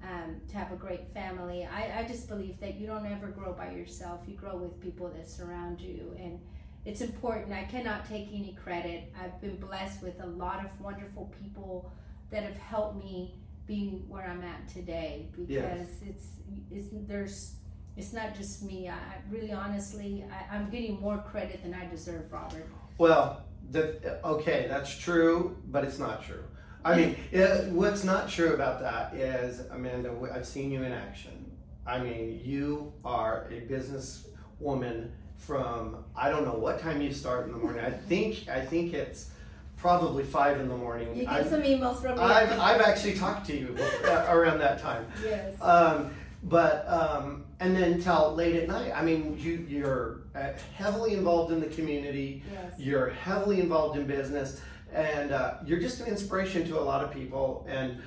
um, 0.03 0.41
to 0.51 0.57
have 0.57 0.73
a 0.73 0.77
great 0.77 1.13
family. 1.15 1.65
I, 1.81 2.01
I 2.01 2.03
just 2.09 2.29
believe 2.29 2.59
that 2.61 2.75
you 2.79 2.87
don't 2.87 3.07
ever 3.07 3.29
grow 3.29 3.53
by 3.53 3.71
yourself. 3.71 4.21
You 4.27 4.35
grow 4.35 4.57
with 4.57 4.81
people 4.81 5.09
that 5.17 5.29
surround 5.29 5.81
you. 5.81 6.17
And 6.19 6.41
it's 6.89 7.03
important. 7.03 7.53
I 7.53 7.65
cannot 7.65 8.09
take 8.09 8.29
any 8.33 8.57
credit. 8.65 9.13
I've 9.23 9.39
been 9.43 9.57
blessed 9.57 10.03
with 10.03 10.19
a 10.23 10.27
lot 10.27 10.65
of 10.65 10.81
wonderful 10.81 11.31
people 11.39 11.93
that 12.31 12.43
have 12.43 12.57
helped 12.57 12.97
me 12.97 13.35
be 13.67 14.03
where 14.09 14.25
I'm 14.27 14.43
at 14.43 14.67
today 14.69 15.29
because 15.31 15.51
Yes. 15.51 15.89
it's, 16.07 16.25
it's 16.71 16.89
there's 17.07 17.57
it's 17.99 18.15
not 18.15 18.35
just 18.35 18.63
me. 18.63 18.89
I, 18.89 18.95
I 18.95 19.17
really, 19.29 19.53
honestly, 19.53 20.25
I, 20.33 20.57
I'm 20.57 20.71
getting 20.71 20.99
more 20.99 21.19
credit 21.19 21.63
than 21.63 21.75
I 21.75 21.87
deserve, 21.87 22.33
Robert. 22.33 22.67
Well, 22.97 23.45
the, 23.71 24.19
okay, 24.25 24.67
that's 24.69 24.97
true, 24.97 25.59
but 25.67 25.85
it's 25.85 25.99
not 25.99 26.23
true. 26.23 26.45
I 26.85 26.97
mean, 26.97 27.17
it, 27.33 27.71
what's 27.73 28.05
not 28.05 28.31
true 28.31 28.55
about 28.55 28.81
that 28.81 29.15
is, 29.15 29.61
Amanda, 29.73 30.15
I've 30.33 30.47
seen 30.47 30.71
you 30.71 30.85
in 30.85 30.93
action. 30.93 31.51
I 31.87 31.99
mean, 31.99 32.41
you 32.43 32.93
are 33.05 33.49
a 33.51 33.61
businesswoman 33.61 35.11
from 35.39 36.05
I 36.17 36.31
don't 36.31 36.45
know 36.45 36.55
what 36.55 36.81
time 36.81 37.01
you 37.01 37.13
start 37.13 37.47
in 37.47 37.53
the 37.53 37.59
morning. 37.59 37.85
I 37.85 37.91
think 37.91 38.49
I 38.49 38.61
think 38.61 38.93
it's 38.93 39.31
probably 39.77 40.25
five 40.25 40.61
in 40.61 40.69
the 40.69 40.77
morning. 40.77 41.17
You 41.17 41.23
get 41.23 41.33
I've, 41.33 41.49
some 41.49 41.63
emails 41.63 42.03
from 42.03 42.19
me. 42.19 42.25
I've, 42.25 42.53
I've 42.59 42.81
actually 42.81 43.15
talked 43.15 43.47
to 43.47 43.57
you 43.57 43.77
uh, 44.05 44.27
around 44.29 44.59
that 44.59 44.81
time. 44.81 45.07
yes. 45.25 45.61
Um, 45.63 46.11
but 46.45 46.87
um, 46.89 47.45
and 47.61 47.77
then 47.77 48.01
till 48.01 48.35
late 48.35 48.57
at 48.57 48.69
night. 48.69 48.93
I 48.95 49.03
mean, 49.03 49.39
you 49.39 49.65
you're 49.69 50.21
uh, 50.35 50.51
heavily 50.75 51.15
involved 51.15 51.53
in 51.53 51.61
the 51.61 51.67
community. 51.67 52.43
yes. 52.53 52.75
You're 52.79 53.11
heavily 53.11 53.61
involved 53.61 53.99
in 53.99 54.07
business, 54.07 54.61
and 54.93 55.33
uh, 55.33 55.55
you're 55.65 55.81
just 55.81 56.01
an 56.01 56.07
inspiration 56.07 56.67
to 56.69 56.79
a 56.79 56.83
lot 56.83 57.03
of 57.03 57.13
people. 57.13 57.67
And 57.69 58.01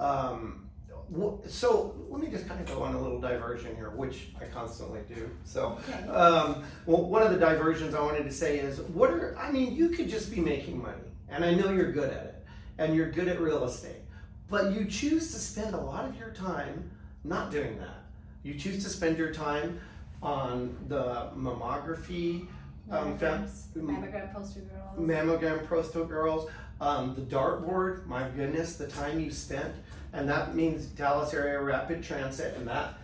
um, 0.00 0.65
so 1.46 1.94
let 2.08 2.20
me 2.20 2.28
just 2.28 2.48
kind 2.48 2.60
of 2.60 2.66
go 2.66 2.82
on 2.82 2.94
a 2.94 3.00
little 3.00 3.20
diversion 3.20 3.74
here, 3.76 3.90
which 3.90 4.28
I 4.40 4.44
constantly 4.46 5.00
do. 5.08 5.30
So. 5.44 5.78
Um, 6.08 6.64
well, 6.86 7.02
one 7.02 7.22
of 7.22 7.30
the 7.32 7.38
diversions 7.38 7.94
I 7.94 8.02
wanted 8.02 8.24
to 8.24 8.32
say 8.32 8.58
is, 8.58 8.80
what 8.80 9.10
are, 9.10 9.36
I 9.38 9.50
mean, 9.50 9.74
you 9.74 9.90
could 9.90 10.08
just 10.08 10.30
be 10.30 10.40
making 10.40 10.82
money, 10.82 11.10
and 11.28 11.44
I 11.44 11.54
know 11.54 11.70
you're 11.70 11.92
good 11.92 12.10
at 12.10 12.24
it, 12.26 12.44
and 12.78 12.94
you're 12.94 13.10
good 13.10 13.28
at 13.28 13.40
real 13.40 13.64
estate, 13.64 14.02
but 14.48 14.72
you 14.72 14.84
choose 14.86 15.32
to 15.32 15.38
spend 15.38 15.74
a 15.74 15.80
lot 15.80 16.04
of 16.04 16.16
your 16.16 16.30
time 16.30 16.90
not 17.24 17.50
doing 17.50 17.78
that. 17.78 18.04
You 18.42 18.54
choose 18.54 18.82
to 18.84 18.90
spend 18.90 19.18
your 19.18 19.32
time 19.32 19.80
on 20.22 20.76
the 20.88 21.30
mammography, 21.36 22.46
um, 22.90 23.18
fam- 23.18 23.48
mammogram 23.76 24.32
poster 24.32 24.60
girls. 24.60 24.98
mammogram 24.98 25.68
poster 25.68 26.04
girls, 26.04 26.50
um, 26.80 27.14
the 27.14 27.22
DART 27.22 27.66
board, 27.66 28.06
my 28.06 28.28
goodness, 28.28 28.76
the 28.76 28.86
time 28.86 29.18
you 29.18 29.30
spent, 29.30 29.74
and 30.16 30.28
that 30.28 30.54
means 30.54 30.86
Dallas 30.86 31.32
area 31.34 31.60
rapid 31.60 32.02
transit, 32.02 32.56
and 32.56 32.66
that. 32.66 32.94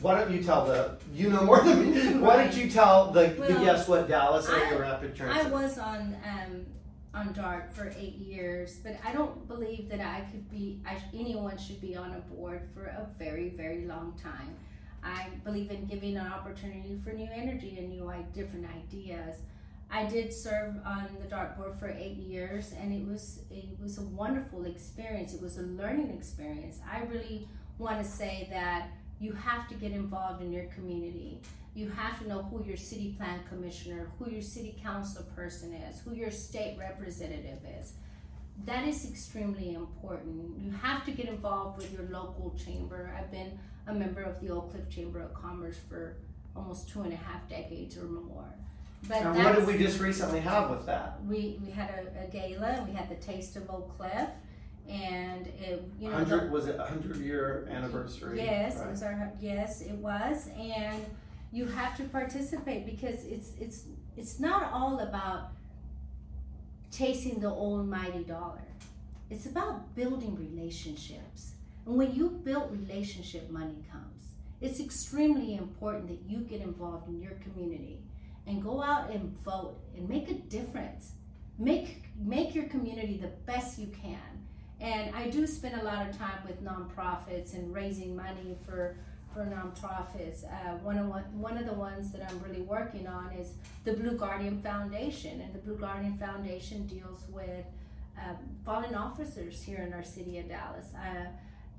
Why 0.00 0.18
don't 0.18 0.32
you 0.32 0.42
tell 0.42 0.64
the, 0.64 0.96
you 1.12 1.28
know 1.28 1.44
more 1.44 1.60
than 1.60 1.92
me, 1.92 2.14
why 2.26 2.36
don't 2.42 2.56
you 2.56 2.70
tell 2.70 3.10
the, 3.10 3.26
the 3.28 3.48
guess 3.48 3.86
what 3.86 4.08
Dallas 4.08 4.48
area 4.48 4.78
I- 4.78 4.80
rapid 4.80 5.14
Transit? 5.14 5.46
I 5.46 5.50
was 5.50 5.76
on 5.78 6.16
um, 6.26 6.66
on 7.12 7.34
DART 7.34 7.70
for 7.74 7.92
eight 7.98 8.14
years, 8.16 8.76
but 8.82 8.96
I 9.04 9.12
don't 9.12 9.46
believe 9.46 9.90
that 9.90 10.00
I 10.00 10.22
could 10.30 10.50
be. 10.50 10.80
I, 10.86 10.96
anyone 11.14 11.58
should 11.58 11.82
be 11.82 11.94
on 11.96 12.12
a 12.12 12.20
board 12.34 12.62
for 12.72 12.84
a 12.86 13.06
very, 13.18 13.50
very 13.50 13.84
long 13.84 14.14
time. 14.22 14.56
I 15.04 15.26
believe 15.44 15.70
in 15.70 15.84
giving 15.84 16.16
an 16.16 16.26
opportunity 16.26 16.98
for 17.04 17.12
new 17.12 17.28
energy 17.32 17.76
and 17.78 17.90
new 17.90 18.08
i- 18.08 18.24
different 18.34 18.66
ideas. 18.74 19.36
I 19.90 20.04
did 20.04 20.32
serve 20.32 20.74
on 20.84 21.08
the 21.20 21.28
DART 21.28 21.56
board 21.56 21.74
for 21.74 21.88
eight 21.88 22.16
years, 22.16 22.72
and 22.78 22.92
it 22.92 23.06
was 23.06 23.40
it 23.50 23.64
was 23.80 23.98
a 23.98 24.02
wonderful 24.02 24.64
experience. 24.66 25.32
It 25.34 25.40
was 25.40 25.58
a 25.58 25.62
learning 25.62 26.10
experience. 26.10 26.78
I 26.90 27.04
really 27.04 27.48
want 27.78 28.02
to 28.02 28.08
say 28.08 28.48
that 28.50 28.90
you 29.18 29.32
have 29.32 29.68
to 29.68 29.74
get 29.74 29.92
involved 29.92 30.42
in 30.42 30.52
your 30.52 30.66
community 30.66 31.40
you 31.78 31.88
have 31.90 32.18
to 32.20 32.28
know 32.28 32.42
who 32.42 32.64
your 32.64 32.76
city 32.76 33.14
plan 33.16 33.38
commissioner, 33.48 34.10
who 34.18 34.28
your 34.28 34.42
city 34.42 34.76
council 34.82 35.22
person 35.36 35.72
is, 35.72 36.00
who 36.00 36.12
your 36.12 36.32
state 36.32 36.76
representative 36.76 37.60
is. 37.80 37.92
That 38.64 38.88
is 38.88 39.08
extremely 39.08 39.74
important. 39.74 40.60
You 40.60 40.72
have 40.72 41.04
to 41.04 41.12
get 41.12 41.28
involved 41.28 41.78
with 41.78 41.92
your 41.92 42.02
local 42.10 42.56
chamber. 42.58 43.14
I've 43.16 43.30
been 43.30 43.56
a 43.86 43.94
member 43.94 44.22
of 44.22 44.40
the 44.40 44.50
Oak 44.50 44.72
Cliff 44.72 44.90
Chamber 44.90 45.20
of 45.20 45.32
Commerce 45.34 45.76
for 45.88 46.16
almost 46.56 46.88
two 46.88 47.02
and 47.02 47.12
a 47.12 47.16
half 47.16 47.48
decades 47.48 47.96
or 47.96 48.06
more. 48.06 48.52
But 49.06 49.18
And 49.18 49.36
what 49.44 49.54
did 49.56 49.66
we 49.66 49.78
just 49.78 50.00
recently 50.00 50.40
have 50.40 50.70
with 50.70 50.84
that? 50.86 51.18
we, 51.24 51.58
we 51.64 51.70
had 51.70 51.90
a, 51.90 52.24
a 52.24 52.26
gala, 52.28 52.84
we 52.88 52.94
had 52.94 53.08
the 53.08 53.14
Taste 53.16 53.56
of 53.56 53.70
Oak 53.70 53.96
Cliff, 53.96 54.28
and 54.88 55.46
it, 55.46 55.82
you 56.00 56.10
know, 56.10 56.18
the- 56.18 56.24
Hundred, 56.24 56.50
was 56.50 56.66
it 56.66 56.76
a 56.80 56.84
hundred 56.84 57.16
year 57.18 57.68
anniversary? 57.70 58.38
Yes, 58.38 58.76
Right. 58.76 58.86
it 58.86 58.90
was 58.90 59.02
our 59.02 59.32
yes, 59.40 59.80
it 59.82 59.94
was, 59.94 60.48
and 60.58 61.04
you 61.52 61.66
have 61.66 61.96
to 61.98 62.04
participate 62.04 62.84
because 62.86 63.24
it's 63.24 63.52
it's 63.60 63.84
it's 64.16 64.40
not 64.40 64.72
all 64.72 64.98
about 65.00 65.52
chasing 66.90 67.40
the 67.40 67.48
almighty 67.48 68.24
dollar. 68.24 68.62
It's 69.30 69.46
about 69.46 69.94
building 69.94 70.36
relationships. 70.36 71.52
And 71.86 71.96
when 71.96 72.14
you 72.14 72.28
build 72.30 72.72
relationship, 72.72 73.50
money 73.50 73.76
comes. 73.92 74.04
It's 74.60 74.80
extremely 74.80 75.54
important 75.56 76.08
that 76.08 76.20
you 76.28 76.38
get 76.40 76.60
involved 76.62 77.08
in 77.08 77.20
your 77.20 77.32
community 77.32 78.00
and 78.48 78.62
go 78.62 78.82
out 78.82 79.10
and 79.10 79.36
vote 79.44 79.76
and 79.94 80.08
make 80.08 80.30
a 80.30 80.34
difference. 80.34 81.12
Make 81.58 82.04
make 82.18 82.54
your 82.54 82.64
community 82.64 83.18
the 83.18 83.32
best 83.46 83.78
you 83.78 83.88
can. 83.88 84.18
And 84.80 85.14
I 85.14 85.28
do 85.28 85.46
spend 85.46 85.80
a 85.80 85.84
lot 85.84 86.08
of 86.08 86.16
time 86.16 86.38
with 86.46 86.64
nonprofits 86.64 87.54
and 87.54 87.72
raising 87.74 88.16
money 88.16 88.56
for 88.64 88.96
for 89.34 89.44
nonprofits. 89.44 90.44
Uh, 90.44 90.78
one 90.78 90.98
of 90.98 91.06
one, 91.08 91.24
one 91.38 91.58
of 91.58 91.66
the 91.66 91.74
ones 91.74 92.10
that 92.12 92.28
I'm 92.28 92.40
really 92.42 92.62
working 92.62 93.06
on 93.06 93.32
is 93.32 93.52
the 93.84 93.92
Blue 93.92 94.16
Guardian 94.16 94.62
Foundation, 94.62 95.40
and 95.40 95.52
the 95.54 95.58
Blue 95.58 95.76
Guardian 95.76 96.14
Foundation 96.14 96.86
deals 96.86 97.24
with 97.30 97.66
um, 98.16 98.36
fallen 98.64 98.94
officers 98.94 99.62
here 99.62 99.84
in 99.86 99.92
our 99.92 100.04
city 100.04 100.38
of 100.38 100.48
Dallas. 100.48 100.86
Uh, 100.96 101.26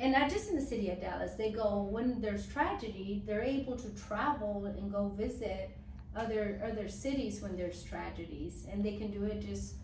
and 0.01 0.13
not 0.13 0.29
just 0.29 0.49
in 0.49 0.55
the 0.55 0.61
city 0.61 0.89
of 0.91 1.01
Dallas, 1.01 1.33
they 1.33 1.51
go 1.51 1.89
when 1.91 2.21
there's 2.21 2.47
tragedy, 2.47 3.23
they're 3.25 3.43
able 3.43 3.75
to 3.75 3.89
travel 4.07 4.65
and 4.65 4.91
go 4.91 5.09
visit 5.09 5.71
other 6.15 6.61
other 6.65 6.87
cities 6.89 7.41
when 7.41 7.55
there's 7.55 7.83
tragedies, 7.83 8.65
and 8.71 8.83
they 8.83 8.95
can 8.97 9.11
do 9.11 9.23
it 9.25 9.45
just 9.45 9.75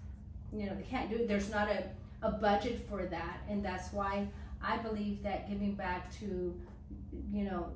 you 0.54 0.66
know 0.66 0.76
they 0.76 0.84
can't 0.84 1.10
do 1.10 1.18
it. 1.18 1.28
There's 1.28 1.50
not 1.52 1.70
a 1.70 1.84
a 2.22 2.32
budget 2.32 2.88
for 2.90 3.06
that, 3.06 3.42
and 3.50 3.64
that's 3.64 3.92
why 3.94 4.28
I 4.62 4.78
believe 4.78 5.22
that 5.24 5.50
giving 5.50 5.76
back 5.76 6.12
to 6.20 6.60
you 7.32 7.44
know 7.44 7.70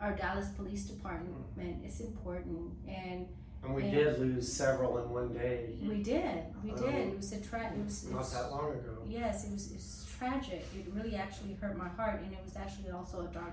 our 0.00 0.12
Dallas 0.16 0.48
Police 0.56 0.84
Department 0.86 1.84
is 1.84 2.00
important, 2.00 2.72
and 2.88 3.26
And 3.62 3.74
we 3.74 3.82
And- 3.82 3.92
did 3.92 4.18
lose 4.18 4.50
several 4.50 4.96
in 4.96 5.10
one 5.10 5.34
day. 5.34 5.76
We 5.82 6.02
did, 6.02 6.44
we 6.64 6.70
Um, 6.70 6.78
did. 6.80 6.94
It 7.12 7.16
was 7.18 7.30
a 7.32 7.40
tra- 7.42 7.70
it 7.70 7.84
was, 7.84 8.04
it 8.04 8.10
Not 8.12 8.20
was 8.20 8.32
that 8.32 8.50
long 8.50 8.72
ago. 8.72 9.02
Yes, 9.06 9.44
it 9.46 9.52
was, 9.52 9.70
it 9.70 9.74
was 9.74 10.06
tragic. 10.16 10.64
It 10.74 10.86
really 10.94 11.14
actually 11.14 11.52
hurt 11.60 11.76
my 11.76 11.88
heart, 11.88 12.22
and 12.22 12.32
it 12.32 12.42
was 12.42 12.56
actually 12.56 12.90
also 12.90 13.20
a 13.26 13.28
DART 13.28 13.52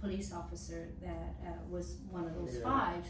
police 0.00 0.32
officer 0.32 0.88
that 1.02 1.34
uh, 1.46 1.50
was 1.68 1.96
one 2.10 2.24
of 2.24 2.34
those 2.34 2.54
Yeah. 2.56 2.62
five. 2.62 3.04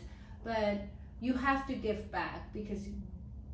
But 0.44 0.82
you 1.20 1.34
have 1.34 1.66
to 1.68 1.74
give 1.74 2.10
back 2.10 2.52
because 2.52 2.80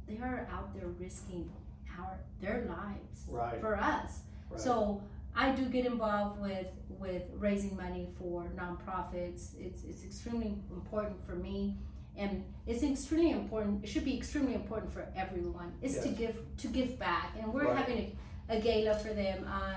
they 0.08 0.18
are 0.18 0.48
out 0.52 0.74
there 0.74 0.88
risking 0.88 1.50
our 1.98 2.18
their 2.40 2.64
lives 2.68 3.24
Right. 3.28 3.60
for 3.60 3.76
us. 3.76 4.20
right. 4.50 4.60
So 4.60 5.02
I 5.36 5.52
do 5.52 5.66
get 5.66 5.84
involved 5.86 6.40
with 6.40 6.68
with 6.88 7.22
raising 7.36 7.76
money 7.76 8.08
for 8.18 8.44
nonprofits. 8.56 9.54
It's 9.58 9.84
it's 9.84 10.04
extremely 10.04 10.58
important 10.70 11.24
for 11.26 11.34
me, 11.34 11.76
and 12.16 12.44
it's 12.66 12.82
extremely 12.82 13.32
important. 13.32 13.84
It 13.84 13.88
should 13.88 14.04
be 14.04 14.16
extremely 14.16 14.54
important 14.54 14.92
for 14.92 15.06
everyone. 15.14 15.72
Is 15.82 15.98
to 16.00 16.08
give 16.08 16.36
to 16.58 16.68
give 16.68 16.98
back, 16.98 17.34
and 17.38 17.52
we're 17.52 17.66
Right. 17.66 17.76
having 17.76 18.16
a, 18.48 18.56
a 18.56 18.60
gala 18.60 18.96
for 18.98 19.12
them 19.12 19.46
uh, 19.46 19.76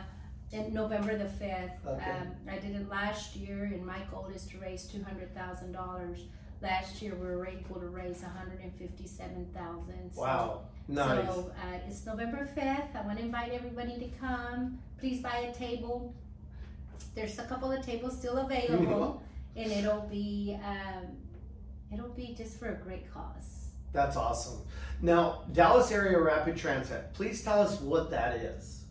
in 0.52 0.74
November 0.74 1.18
the 1.18 1.28
fifth. 1.28 1.86
Okay. 1.86 2.12
Um, 2.12 2.28
I 2.50 2.58
did 2.60 2.76
it 2.76 2.88
last 2.90 3.36
year, 3.36 3.66
and 3.66 3.86
my 3.86 4.00
goal 4.10 4.28
is 4.34 4.46
to 4.48 4.58
raise 4.60 4.86
two 4.88 5.04
hundred 5.04 5.34
thousand 5.36 5.74
dollars. 5.74 6.20
Last 6.62 7.02
year, 7.02 7.16
we 7.16 7.26
were 7.28 7.48
able 7.48 7.80
to 7.80 7.88
raise 7.88 8.22
one 8.22 8.32
hundred 8.32 8.60
and 8.62 8.74
fifty-seven 8.76 9.48
thousand. 9.54 10.12
wow. 10.16 10.62
Nice. 10.88 11.26
So 11.26 11.52
uh, 11.58 11.78
it's 11.88 12.06
November 12.06 12.50
5th. 12.58 12.96
I 12.96 13.06
want 13.06 13.18
to 13.20 13.24
invite 13.24 13.54
everybody 13.54 13.98
to 13.98 14.08
come. 14.20 14.80
Please 15.00 15.22
buy 15.22 15.38
a 15.38 15.54
table. 15.54 16.14
There's 17.16 17.40
a 17.40 17.44
couple 17.44 17.72
of 17.72 17.86
tables 17.86 18.18
still 18.18 18.38
available, 18.40 19.24
and 19.56 19.72
it'll 19.72 20.02
be 20.12 20.60
um, 20.66 21.06
it'll 21.94 22.10
be 22.10 22.34
just 22.38 22.60
for 22.60 22.70
a 22.70 22.76
great 22.76 23.12
cause. 23.14 23.70
That's 23.94 24.16
awesome. 24.18 24.62
Now, 25.02 25.44
Dallas 25.54 25.92
Area 25.92 26.20
Rapid 26.20 26.58
Transit. 26.58 27.14
Please 27.14 27.44
tell 27.44 27.62
us 27.62 27.80
what 27.80 28.10
that 28.12 28.38
is. 28.38 28.84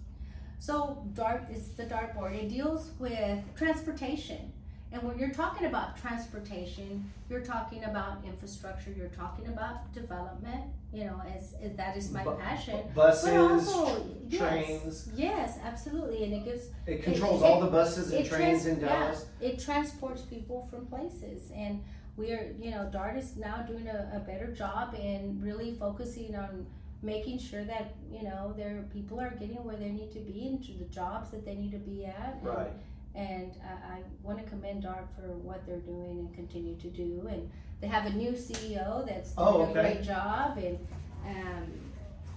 So 0.59 1.07
DART 1.15 1.45
is 1.51 1.71
the 1.75 1.85
DART 1.85 2.15
board. 2.15 2.35
It 2.35 2.49
deals 2.49 2.91
with 2.99 3.39
transportation. 3.57 4.53
And 4.93 5.03
when 5.05 5.19
you're 5.19 5.31
talking 5.31 5.67
about 5.69 5.97
transportation, 5.97 7.13
you're 7.29 7.43
talking 7.45 7.85
about 7.85 8.25
infrastructure, 8.25 8.91
you're 8.91 9.09
talking 9.09 9.47
about 9.47 9.93
development, 9.93 10.65
you 10.93 11.05
know, 11.05 11.23
as, 11.33 11.55
as 11.63 11.77
that 11.77 11.97
is 11.97 12.11
my 12.11 12.25
passion. 12.25 12.81
Buses, 12.95 13.31
But 13.31 13.37
also, 13.39 14.05
yes, 14.29 14.41
trains. 14.41 15.09
Yes, 15.15 15.59
absolutely. 15.63 16.25
And 16.25 16.33
it 16.35 16.45
gives 16.45 16.71
It 16.87 17.05
controls 17.05 17.41
it- 17.43 17.45
all 17.45 17.61
the 17.61 17.69
buses 17.71 18.13
and 18.13 18.27
trains 18.27 18.63
trans- 18.63 18.67
in 18.67 18.81
Dallas. 18.81 19.27
Yeah, 19.41 19.49
it 19.51 19.61
transports 19.61 20.23
people 20.23 20.67
from 20.71 20.87
places, 20.87 21.53
and 21.55 21.83
we're 22.17 22.53
you 22.61 22.71
know 22.73 22.89
Dart 22.93 23.17
is 23.17 23.37
now 23.37 23.59
doing 23.63 23.87
a, 23.87 24.11
a 24.15 24.19
better 24.21 24.49
job 24.53 24.95
in 24.95 25.41
really 25.41 25.73
focusing 25.75 26.35
on 26.35 26.67
making 27.03 27.39
sure 27.39 27.65
that 27.65 27.95
you 28.13 28.25
know 28.25 28.53
their 28.57 28.85
people 28.93 29.21
are 29.21 29.31
getting 29.31 29.63
where 29.65 29.77
they 29.77 29.89
need 29.91 30.11
to 30.13 30.19
be 30.19 30.47
into 30.49 30.73
the 30.79 30.85
jobs 30.87 31.31
that 31.31 31.45
they 31.45 31.55
need 31.55 31.71
to 31.71 31.79
be 31.79 32.05
at. 32.07 32.35
and- 32.41 32.45
Right. 32.45 32.73
And 33.15 33.53
I, 33.65 33.95
I 33.95 33.99
want 34.23 34.39
to 34.39 34.45
commend 34.49 34.83
Dart 34.83 35.07
for 35.17 35.27
what 35.29 35.67
they're 35.67 35.79
doing 35.79 36.19
and 36.21 36.35
continue 36.35 36.77
to 36.77 36.89
do. 36.89 37.27
And 37.29 37.51
they 37.81 37.87
have 37.89 38.07
a 38.07 38.11
new 38.11 38.33
CEO 38.33 39.07
that's 39.07 39.33
doing 39.33 39.49
Oh, 39.49 39.61
a 39.63 39.71
okay. 39.71 39.73
great 39.95 40.03
job. 40.03 40.59
And 40.59 40.79
um, 41.27 41.67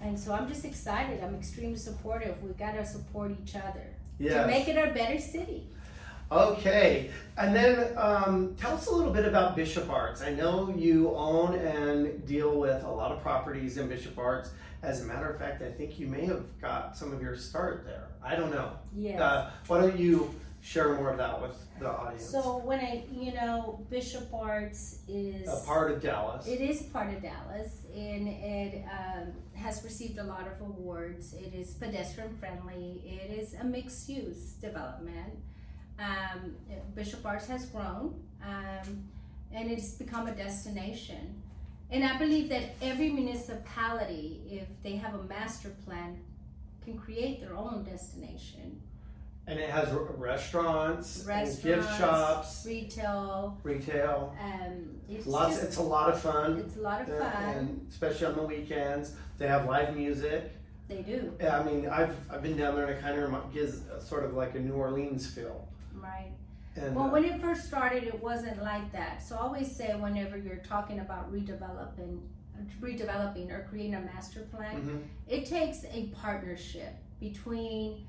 and 0.01 0.20
so 0.20 0.34
I'm 0.34 0.48
just 0.48 0.65
excited. 0.65 1.24
I'm 1.24 1.36
extremely 1.36 1.77
supportive. 1.77 2.42
We've 2.44 2.58
got 2.58 2.74
to 2.74 2.86
support 2.86 3.32
each 3.42 3.56
other 3.56 3.86
to 4.18 4.24
Yes. 4.24 4.48
make 4.48 4.68
it 4.68 4.75
a 4.77 4.94
better 4.94 5.18
city. 5.20 5.68
Okay, 6.32 7.12
and 7.38 7.56
then 7.56 7.94
um, 7.96 8.56
tell 8.60 8.74
us 8.74 8.88
a 8.88 8.96
little 8.96 9.13
bit 9.13 9.25
about 9.25 9.56
Bishop 9.56 9.88
Arts. 9.89 10.22
I 10.24 10.32
know 10.34 10.74
you 10.75 11.13
own 11.15 11.53
and 11.56 12.25
deal 12.25 12.58
with 12.60 12.84
a 12.84 12.89
lot 12.92 13.12
of 13.12 13.22
properties 13.22 13.77
in 13.77 13.88
Bishop 13.88 14.18
Arts. 14.18 14.50
As 14.82 15.01
a 15.01 15.06
matter 15.06 15.30
of 15.30 15.38
fact, 15.38 15.62
I 15.62 15.70
think 15.72 16.00
you 16.00 16.08
may 16.08 16.25
have 16.25 16.44
got 16.60 16.98
some 16.98 17.13
of 17.13 17.22
your 17.22 17.36
start 17.38 17.86
there. 17.86 18.08
I 18.25 18.36
don't 18.36 18.51
know. 18.51 18.72
Yes. 18.96 19.22
Uh, 19.22 19.51
why 19.68 19.82
don't 19.82 19.98
you 19.98 20.34
share 20.63 20.95
more 20.95 21.12
of 21.12 21.17
that 21.17 21.41
with 21.41 21.56
the 21.80 21.89
audience? 21.89 22.26
So 22.28 22.58
when 22.58 22.80
I, 22.80 23.04
you 23.12 23.34
know, 23.34 23.86
Bishop 23.89 24.34
Arts 24.34 24.99
is 25.08 25.47
a 25.47 25.65
part 25.67 25.91
of 25.91 26.02
Dallas. 26.02 26.47
it 26.47 26.62
is 26.62 26.84
part 26.84 27.13
of 27.13 27.21
Dallas, 27.21 27.82
and 27.93 28.28
it 28.28 28.86
um, 28.86 29.34
has 29.54 29.84
received 29.84 30.17
a 30.17 30.23
lot 30.23 30.47
of 30.47 30.62
awards. 30.62 31.34
It 31.34 31.54
is 31.54 31.73
pedestrian 31.73 32.34
friendly. 32.36 33.04
It 33.06 33.38
is 33.38 33.54
a 33.56 33.63
mixed 33.63 34.08
use 34.08 34.54
development. 34.54 35.34
Um, 35.99 36.56
Bishop 36.95 37.26
Arts 37.26 37.47
has 37.47 37.65
grown, 37.65 38.23
um, 38.43 39.04
and 39.52 39.69
it's 39.69 39.91
become 39.91 40.28
a 40.28 40.32
destination. 40.32 41.41
And 41.91 42.04
I 42.04 42.17
believe 42.17 42.49
that 42.49 42.76
every 42.82 43.10
municipality, 43.10 44.41
if 44.49 44.67
they 44.82 44.95
have 44.95 45.13
a 45.13 45.23
master 45.23 45.69
plan, 45.86 46.19
can 46.84 46.97
create 46.97 47.41
their 47.41 47.56
own 47.56 47.84
destination. 47.84 48.82
And 49.47 49.60
it 49.60 49.69
has 49.69 49.89
r- 49.89 49.99
restaurants, 50.17 51.19
and 51.19 51.27
Restaurants, 51.27 51.62
gift 51.86 51.97
shops, 51.99 52.63
retail. 52.65 53.58
retail. 53.63 54.36
Um, 54.41 54.99
it's 55.10 55.27
Lots. 55.27 55.56
just 55.56 55.63
it's 55.67 55.77
a 55.77 55.84
lot 55.84 56.10
of 56.10 56.19
fun. 56.21 56.58
it's 56.60 56.77
a 56.77 56.82
lot 56.82 57.01
of 57.01 57.08
fun. 57.08 57.43
and 57.58 57.88
especially 57.89 58.27
on 58.27 58.36
the 58.36 58.43
weekends, 58.43 59.13
they 59.38 59.47
have 59.47 59.65
live 59.65 59.95
music. 59.95 60.51
They 60.88 61.01
do, 61.01 61.34
Yeah, 61.39 61.60
I 61.60 61.63
mean, 61.63 61.88
I've 61.88 62.15
I've 62.32 62.41
been 62.43 62.58
down 62.58 62.75
there 62.75 62.86
and 62.86 62.97
it 62.97 63.01
kind 63.01 63.17
of 63.19 63.53
gives 63.53 63.82
a, 63.88 64.01
sort 64.01 64.25
of 64.25 64.34
like 64.34 64.56
a 64.56 64.60
New 64.60 64.73
Orleans 64.73 65.25
feel. 65.27 65.67
right? 65.95 66.32
And 66.75 66.95
Well, 66.95 67.06
uh, 67.06 67.12
when 67.12 67.23
it 67.23 67.39
first 67.41 67.65
started, 67.65 68.03
it 68.03 68.21
wasn't 68.21 68.62
like 68.62 68.91
that. 68.93 69.21
So 69.21 69.36
I 69.36 69.39
always 69.39 69.73
say, 69.73 69.93
whenever 69.95 70.38
you're 70.38 70.58
talking 70.58 70.99
about 70.99 71.32
redeveloping, 71.32 72.19
redeveloping 72.82 73.51
or 73.51 73.65
creating 73.69 73.95
a 73.95 74.01
master 74.01 74.41
plan, 74.41 74.82
mhm, 74.82 75.01
it 75.27 75.45
takes 75.45 75.86
a 75.86 76.08
partnership 76.21 76.95
between 77.19 78.06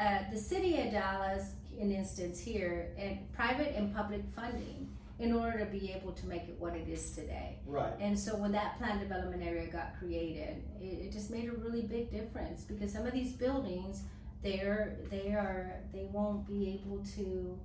uh, 0.00 0.18
the 0.32 0.38
city 0.38 0.80
of 0.80 0.90
Dallas, 0.90 1.52
in 1.78 1.90
instance 1.90 2.40
here, 2.40 2.90
and 2.98 3.30
private 3.32 3.74
and 3.76 3.94
public 3.94 4.22
funding 4.34 4.88
in 5.18 5.32
order 5.32 5.58
to 5.60 5.66
be 5.66 5.92
able 5.92 6.12
to 6.12 6.26
make 6.26 6.42
it 6.48 6.56
what 6.58 6.74
it 6.74 6.88
is 6.88 7.12
today. 7.12 7.56
right, 7.66 7.92
And 8.00 8.18
so 8.18 8.36
when 8.36 8.50
that 8.52 8.78
planned 8.78 9.00
development 9.00 9.44
area 9.44 9.66
got 9.68 9.96
created, 9.98 10.62
it, 10.80 10.84
it 10.84 11.12
just 11.12 11.30
made 11.30 11.48
a 11.48 11.52
really 11.52 11.82
big 11.82 12.10
difference 12.10 12.62
because 12.62 12.92
some 12.92 13.06
of 13.06 13.12
these 13.12 13.32
buildings, 13.32 14.02
they're 14.42 14.96
they 15.10 15.28
are 15.28 15.76
they 15.92 16.06
won't 16.12 16.46
be 16.46 16.80
able 16.82 17.02
to 17.16 17.58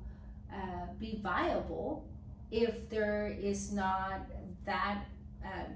uh, 0.54 0.94
be 1.00 1.20
viable 1.22 2.06
if 2.52 2.90
there 2.90 3.36
is 3.40 3.72
not 3.74 4.22
that 4.66 5.06
um, 5.44 5.74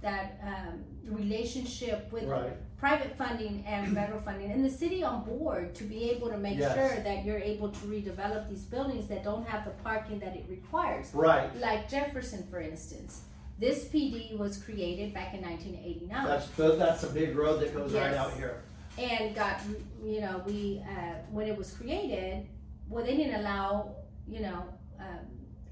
that 0.00 0.38
um, 0.44 0.84
relationship 1.04 2.10
with 2.12 2.24
right, 2.24 2.52
private 2.78 3.16
funding 3.16 3.64
and 3.66 3.92
federal 3.94 4.20
funding 4.20 4.50
and 4.52 4.64
the 4.64 4.70
city 4.70 5.02
on 5.02 5.24
board 5.24 5.74
to 5.74 5.84
be 5.84 6.10
able 6.10 6.28
to 6.28 6.38
make 6.38 6.58
Yes. 6.58 6.74
sure 6.74 7.02
that 7.02 7.24
you're 7.24 7.38
able 7.38 7.68
to 7.70 7.78
redevelop 7.86 8.48
these 8.48 8.62
buildings 8.64 9.08
that 9.08 9.24
don't 9.24 9.46
have 9.46 9.64
the 9.64 9.72
parking 9.82 10.18
that 10.20 10.36
it 10.36 10.44
requires 10.48 11.12
right. 11.14 11.54
like 11.60 11.88
Jefferson, 11.90 12.46
for 12.50 12.60
instance. 12.60 13.22
This 13.58 13.86
PD 13.86 14.38
was 14.38 14.56
created 14.62 15.12
back 15.12 15.34
in 15.34 15.42
1989 15.42 16.26
That's 16.26 16.46
that's 16.78 17.02
a 17.02 17.08
big 17.10 17.34
road 17.36 17.60
that 17.60 17.74
goes 17.74 17.92
right 17.92 18.14
out 18.14 18.32
here. 18.34 18.62
and 18.96 19.34
got, 19.34 19.60
you 20.04 20.20
know, 20.20 20.42
we, 20.46 20.80
uh, 20.88 21.14
when 21.32 21.48
it 21.48 21.56
was 21.56 21.72
created, 21.72 22.46
well, 22.88 23.04
they 23.04 23.16
didn't 23.16 23.34
allow, 23.40 23.96
you 24.28 24.40
know, 24.40 24.64
um, 25.00 25.18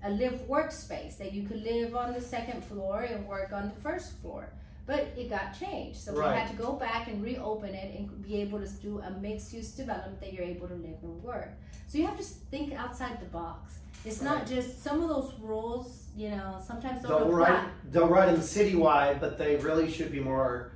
a 0.05 0.11
live 0.11 0.41
workspace 0.49 1.17
that 1.19 1.33
you 1.33 1.43
could 1.45 1.63
live 1.63 1.95
on 1.97 2.13
the 2.13 2.21
second 2.21 2.63
floor 2.65 3.03
and 3.03 3.27
work 3.27 3.53
on 3.53 3.69
the 3.75 3.81
first 3.81 4.19
floor. 4.21 4.49
But 4.87 5.09
it 5.17 5.29
got 5.31 5.59
changed. 5.59 5.99
So 5.99 6.13
Right. 6.15 6.33
we 6.33 6.39
had 6.39 6.51
to 6.51 6.57
go 6.57 6.75
back 6.75 7.09
and 7.09 7.23
reopen 7.23 7.75
it 7.75 7.99
and 7.99 8.23
be 8.23 8.37
able 8.41 8.61
to 8.61 8.69
do 8.69 9.01
a 9.01 9.11
mixed 9.11 9.53
use 9.53 9.73
development 9.73 10.21
that 10.21 10.33
you're 10.33 10.45
able 10.45 10.69
to 10.69 10.75
live 10.75 10.99
and 11.03 11.23
work. 11.25 11.51
So 11.89 11.99
you 11.99 12.07
have 12.07 12.17
to 12.19 12.23
think 12.23 12.73
outside 12.73 13.21
the 13.21 13.27
box. 13.27 13.79
It's 14.05 14.23
not 14.23 14.47
just 14.47 14.85
some 14.85 15.03
of 15.03 15.09
those 15.09 15.33
rules, 15.41 16.05
you 16.17 16.31
know, 16.31 16.63
sometimes 16.65 17.03
don't 17.03 17.11
They'll 17.11 17.23
apply. 17.29 17.51
write 17.51 17.69
they'll 17.91 18.07
write 18.07 18.27
them 18.27 18.41
citywide, 18.41 19.19
but 19.21 19.37
they 19.39 19.57
really 19.57 19.91
should 19.91 20.13
be 20.13 20.21
more 20.21 20.71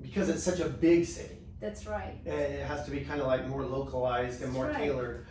because 0.00 0.30
it's 0.30 0.42
such 0.42 0.60
a 0.60 0.68
big 0.68 1.04
city. 1.04 1.36
That's 1.60 1.86
right. 1.86 2.18
It 2.24 2.64
has 2.64 2.84
to 2.86 2.90
be 2.90 3.00
kind 3.02 3.20
of 3.20 3.26
like 3.26 3.46
more 3.46 3.64
localized 3.64 4.40
and 4.42 4.50
more 4.52 4.66
right. 4.66 4.76
tailored. 4.76 5.26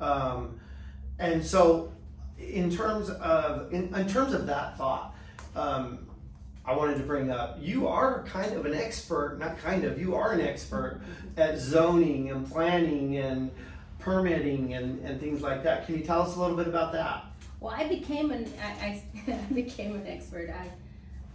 Um, 0.00 0.60
and 1.18 1.44
so, 1.44 1.92
in 2.54 2.70
terms 2.70 3.10
of 3.10 3.72
in, 3.72 3.94
in 3.94 4.08
terms 4.08 4.32
of 4.32 4.46
that 4.46 4.78
thought, 4.78 5.14
um, 5.56 6.06
I 6.64 6.74
wanted 6.74 6.96
to 6.98 7.02
bring 7.02 7.30
up 7.30 7.58
you 7.60 7.88
are 7.88 8.22
kind 8.24 8.52
of 8.52 8.64
an 8.64 8.74
expert, 8.74 9.38
not 9.38 9.58
kind 9.58 9.84
of, 9.84 10.00
you 10.00 10.14
are 10.14 10.32
an 10.32 10.40
expert 10.40 11.00
at 11.36 11.58
zoning 11.58 12.30
and 12.30 12.48
planning 12.50 13.16
and 13.18 13.50
permitting 13.98 14.74
and, 14.74 15.00
and 15.00 15.20
things 15.20 15.42
like 15.42 15.64
that. 15.64 15.86
Can 15.86 15.98
you 15.98 16.04
tell 16.04 16.22
us 16.22 16.36
a 16.36 16.40
little 16.40 16.56
bit 16.56 16.68
about 16.68 16.92
that? 16.92 17.24
Well, 17.60 17.74
I 17.76 17.88
became 17.88 18.30
an 18.30 18.50
I, 18.62 19.02
I 19.26 19.32
became 19.54 19.96
an 19.96 20.06
expert. 20.06 20.50
I 20.50 20.68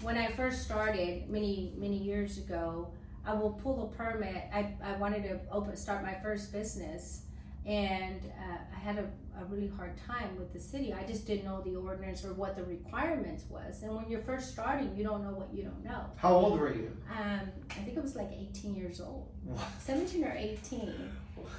when 0.01 0.17
I 0.17 0.31
first 0.31 0.63
started 0.63 1.29
many 1.29 1.73
many 1.77 1.97
years 1.97 2.37
ago, 2.37 2.87
I 3.25 3.33
will 3.33 3.51
pull 3.51 3.91
a 3.91 3.97
permit. 3.97 4.45
I, 4.53 4.73
I 4.83 4.93
wanted 4.93 5.23
to 5.23 5.39
open 5.51 5.75
start 5.75 6.01
my 6.01 6.13
first 6.23 6.53
business. 6.53 7.23
And 7.69 8.19
uh, 8.25 8.57
I 8.75 8.79
had 8.79 8.97
a, 8.97 9.03
a 9.39 9.45
really 9.45 9.67
hard 9.67 9.93
time 10.07 10.35
with 10.39 10.51
the 10.53 10.59
city. 10.59 10.91
I 10.91 11.03
just 11.03 11.27
didn't 11.27 11.45
know 11.45 11.61
the 11.61 11.75
ordinance 11.75 12.25
or 12.25 12.33
what 12.33 12.55
the 12.55 12.63
requirements 12.63 13.43
was. 13.47 13.83
And 13.83 13.95
when 13.95 14.09
you're 14.09 14.23
first 14.23 14.51
starting, 14.51 14.95
you 14.97 15.03
don't 15.03 15.23
know 15.23 15.29
what 15.37 15.53
you 15.53 15.61
don't 15.63 15.83
know. 15.83 16.05
How 16.15 16.33
old 16.33 16.59
were 16.59 16.73
you? 16.73 16.91
Um, 17.15 17.41
I 17.69 17.73
think 17.75 17.95
it 17.95 18.01
was 18.01 18.15
like 18.15 18.31
18 18.31 18.73
years 18.75 18.99
old, 18.99 19.27
What? 19.43 19.59
17 19.81 20.23
or 20.23 20.33
18. 20.35 21.11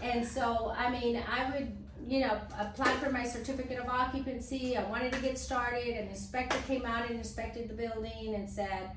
And 0.02 0.26
so, 0.26 0.74
I 0.76 0.90
mean, 0.90 1.22
I 1.30 1.48
would, 1.52 1.76
you 2.08 2.20
know, 2.20 2.40
apply 2.58 2.92
for 2.96 3.10
my 3.12 3.24
certificate 3.24 3.78
of 3.78 3.88
occupancy. 3.88 4.76
I 4.76 4.82
wanted 4.84 5.12
to 5.12 5.20
get 5.20 5.38
started. 5.38 5.86
An 5.96 6.08
inspector 6.08 6.58
came 6.66 6.84
out 6.84 7.08
and 7.08 7.18
inspected 7.18 7.68
the 7.68 7.74
building 7.74 8.34
and 8.34 8.50
said, 8.50 8.90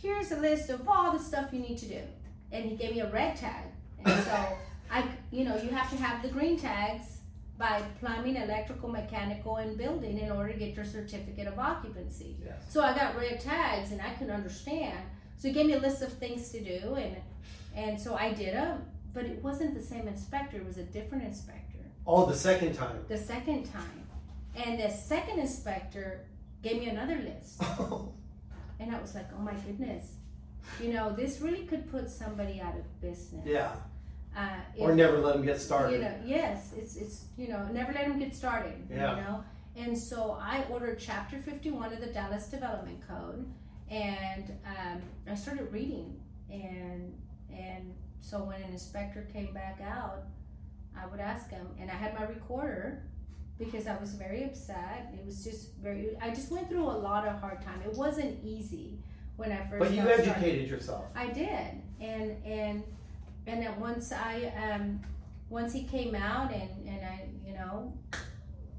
here's 0.00 0.32
a 0.32 0.38
list 0.38 0.70
of 0.70 0.88
all 0.88 1.12
the 1.12 1.18
stuff 1.22 1.50
you 1.52 1.60
need 1.60 1.76
to 1.78 1.86
do. 1.86 2.00
And 2.50 2.64
he 2.64 2.76
gave 2.76 2.92
me 2.94 3.00
a 3.00 3.10
red 3.10 3.36
tag. 3.36 3.64
And 4.02 4.24
so, 4.24 4.46
I, 4.90 5.04
you 5.30 5.44
know, 5.44 5.56
you 5.56 5.70
have 5.70 5.90
to 5.90 5.96
have 5.96 6.22
the 6.22 6.28
green 6.28 6.58
tags 6.58 7.18
by 7.58 7.82
plumbing, 8.00 8.36
electrical, 8.36 8.88
mechanical, 8.88 9.56
and 9.56 9.76
building 9.76 10.18
in 10.18 10.30
order 10.32 10.52
to 10.52 10.58
get 10.58 10.74
your 10.74 10.84
certificate 10.84 11.46
of 11.46 11.58
occupancy. 11.58 12.36
Yes. 12.42 12.54
So 12.68 12.82
I 12.82 12.94
got 12.94 13.16
red 13.16 13.38
tags 13.40 13.92
and 13.92 14.00
I 14.00 14.10
couldn't 14.14 14.34
understand. 14.34 14.98
So 15.36 15.48
he 15.48 15.54
gave 15.54 15.66
me 15.66 15.74
a 15.74 15.78
list 15.78 16.02
of 16.02 16.12
things 16.14 16.50
to 16.50 16.60
do 16.60 16.94
and 16.94 17.16
and 17.76 18.00
so 18.00 18.16
I 18.16 18.32
did 18.32 18.54
them, 18.54 18.84
but 19.14 19.24
it 19.26 19.42
wasn't 19.44 19.74
the 19.74 19.82
same 19.82 20.08
inspector, 20.08 20.56
it 20.56 20.66
was 20.66 20.78
a 20.78 20.82
different 20.82 21.22
inspector. 21.24 21.78
Oh, 22.06 22.26
the 22.26 22.34
second 22.34 22.74
time. 22.74 23.04
The 23.08 23.16
second 23.16 23.70
time. 23.70 24.06
And 24.56 24.80
the 24.80 24.90
second 24.90 25.38
inspector 25.38 26.26
gave 26.62 26.80
me 26.80 26.88
another 26.88 27.16
list. 27.16 27.62
And 28.80 28.96
I 28.96 28.98
was 28.98 29.14
like, 29.14 29.26
oh 29.36 29.42
my 29.42 29.52
goodness. 29.52 30.14
You 30.82 30.94
know, 30.94 31.12
this 31.12 31.40
really 31.42 31.66
could 31.66 31.90
put 31.90 32.08
somebody 32.08 32.60
out 32.62 32.74
of 32.74 33.00
business. 33.02 33.46
yeah. 33.46 33.72
Uh, 34.36 34.48
Or 34.78 34.94
never 34.94 35.18
let 35.18 35.34
them 35.34 35.44
get 35.44 35.60
started. 35.60 35.94
you 35.94 36.02
know, 36.02 36.14
yes, 36.24 36.72
it's 36.76 36.96
it's 36.96 37.24
you 37.36 37.48
know, 37.48 37.66
never 37.72 37.92
let 37.92 38.06
them 38.06 38.18
get 38.18 38.34
started. 38.34 38.86
Yeah. 38.90 39.16
You 39.16 39.22
know, 39.22 39.44
and 39.76 39.96
so 39.98 40.38
I 40.40 40.64
ordered 40.70 40.98
Chapter 41.00 41.38
Fifty 41.40 41.70
One 41.70 41.92
of 41.92 42.00
the 42.00 42.06
Dallas 42.06 42.46
Development 42.48 43.00
Code, 43.08 43.44
and 43.90 44.52
um, 44.64 45.02
I 45.28 45.34
started 45.34 45.72
reading, 45.72 46.20
and 46.48 47.12
and 47.52 47.94
so 48.20 48.44
when 48.44 48.62
an 48.62 48.70
inspector 48.70 49.26
came 49.32 49.52
back 49.52 49.80
out, 49.84 50.24
I 50.96 51.06
would 51.06 51.20
ask 51.20 51.50
him, 51.50 51.66
and 51.80 51.90
I 51.90 51.94
had 51.94 52.14
my 52.14 52.24
recorder 52.26 53.02
because 53.58 53.86
I 53.88 53.96
was 53.98 54.14
very 54.14 54.44
upset. 54.44 55.12
It 55.12 55.26
was 55.26 55.42
just 55.42 55.74
very. 55.82 56.16
I 56.22 56.30
just 56.30 56.52
went 56.52 56.68
through 56.68 56.84
a 56.84 56.98
lot 57.08 57.26
of 57.26 57.40
hard 57.40 57.62
time. 57.62 57.82
It 57.84 57.94
wasn't 57.94 58.38
easy 58.44 59.00
when 59.36 59.50
I 59.50 59.66
first. 59.68 59.80
But 59.80 59.90
you 59.90 59.96
got 60.04 60.14
started. 60.14 60.28
educated 60.30 60.68
yourself. 60.70 61.06
I 61.16 61.26
did, 61.30 61.82
and 62.00 62.36
and 62.44 62.84
and 63.46 63.62
then 63.62 63.78
once 63.80 64.12
I 64.12 64.52
um 64.70 65.00
once 65.48 65.72
he 65.72 65.84
came 65.84 66.14
out 66.14 66.52
and 66.52 66.70
and 66.86 67.04
I 67.04 67.26
you 67.46 67.54
know 67.54 67.92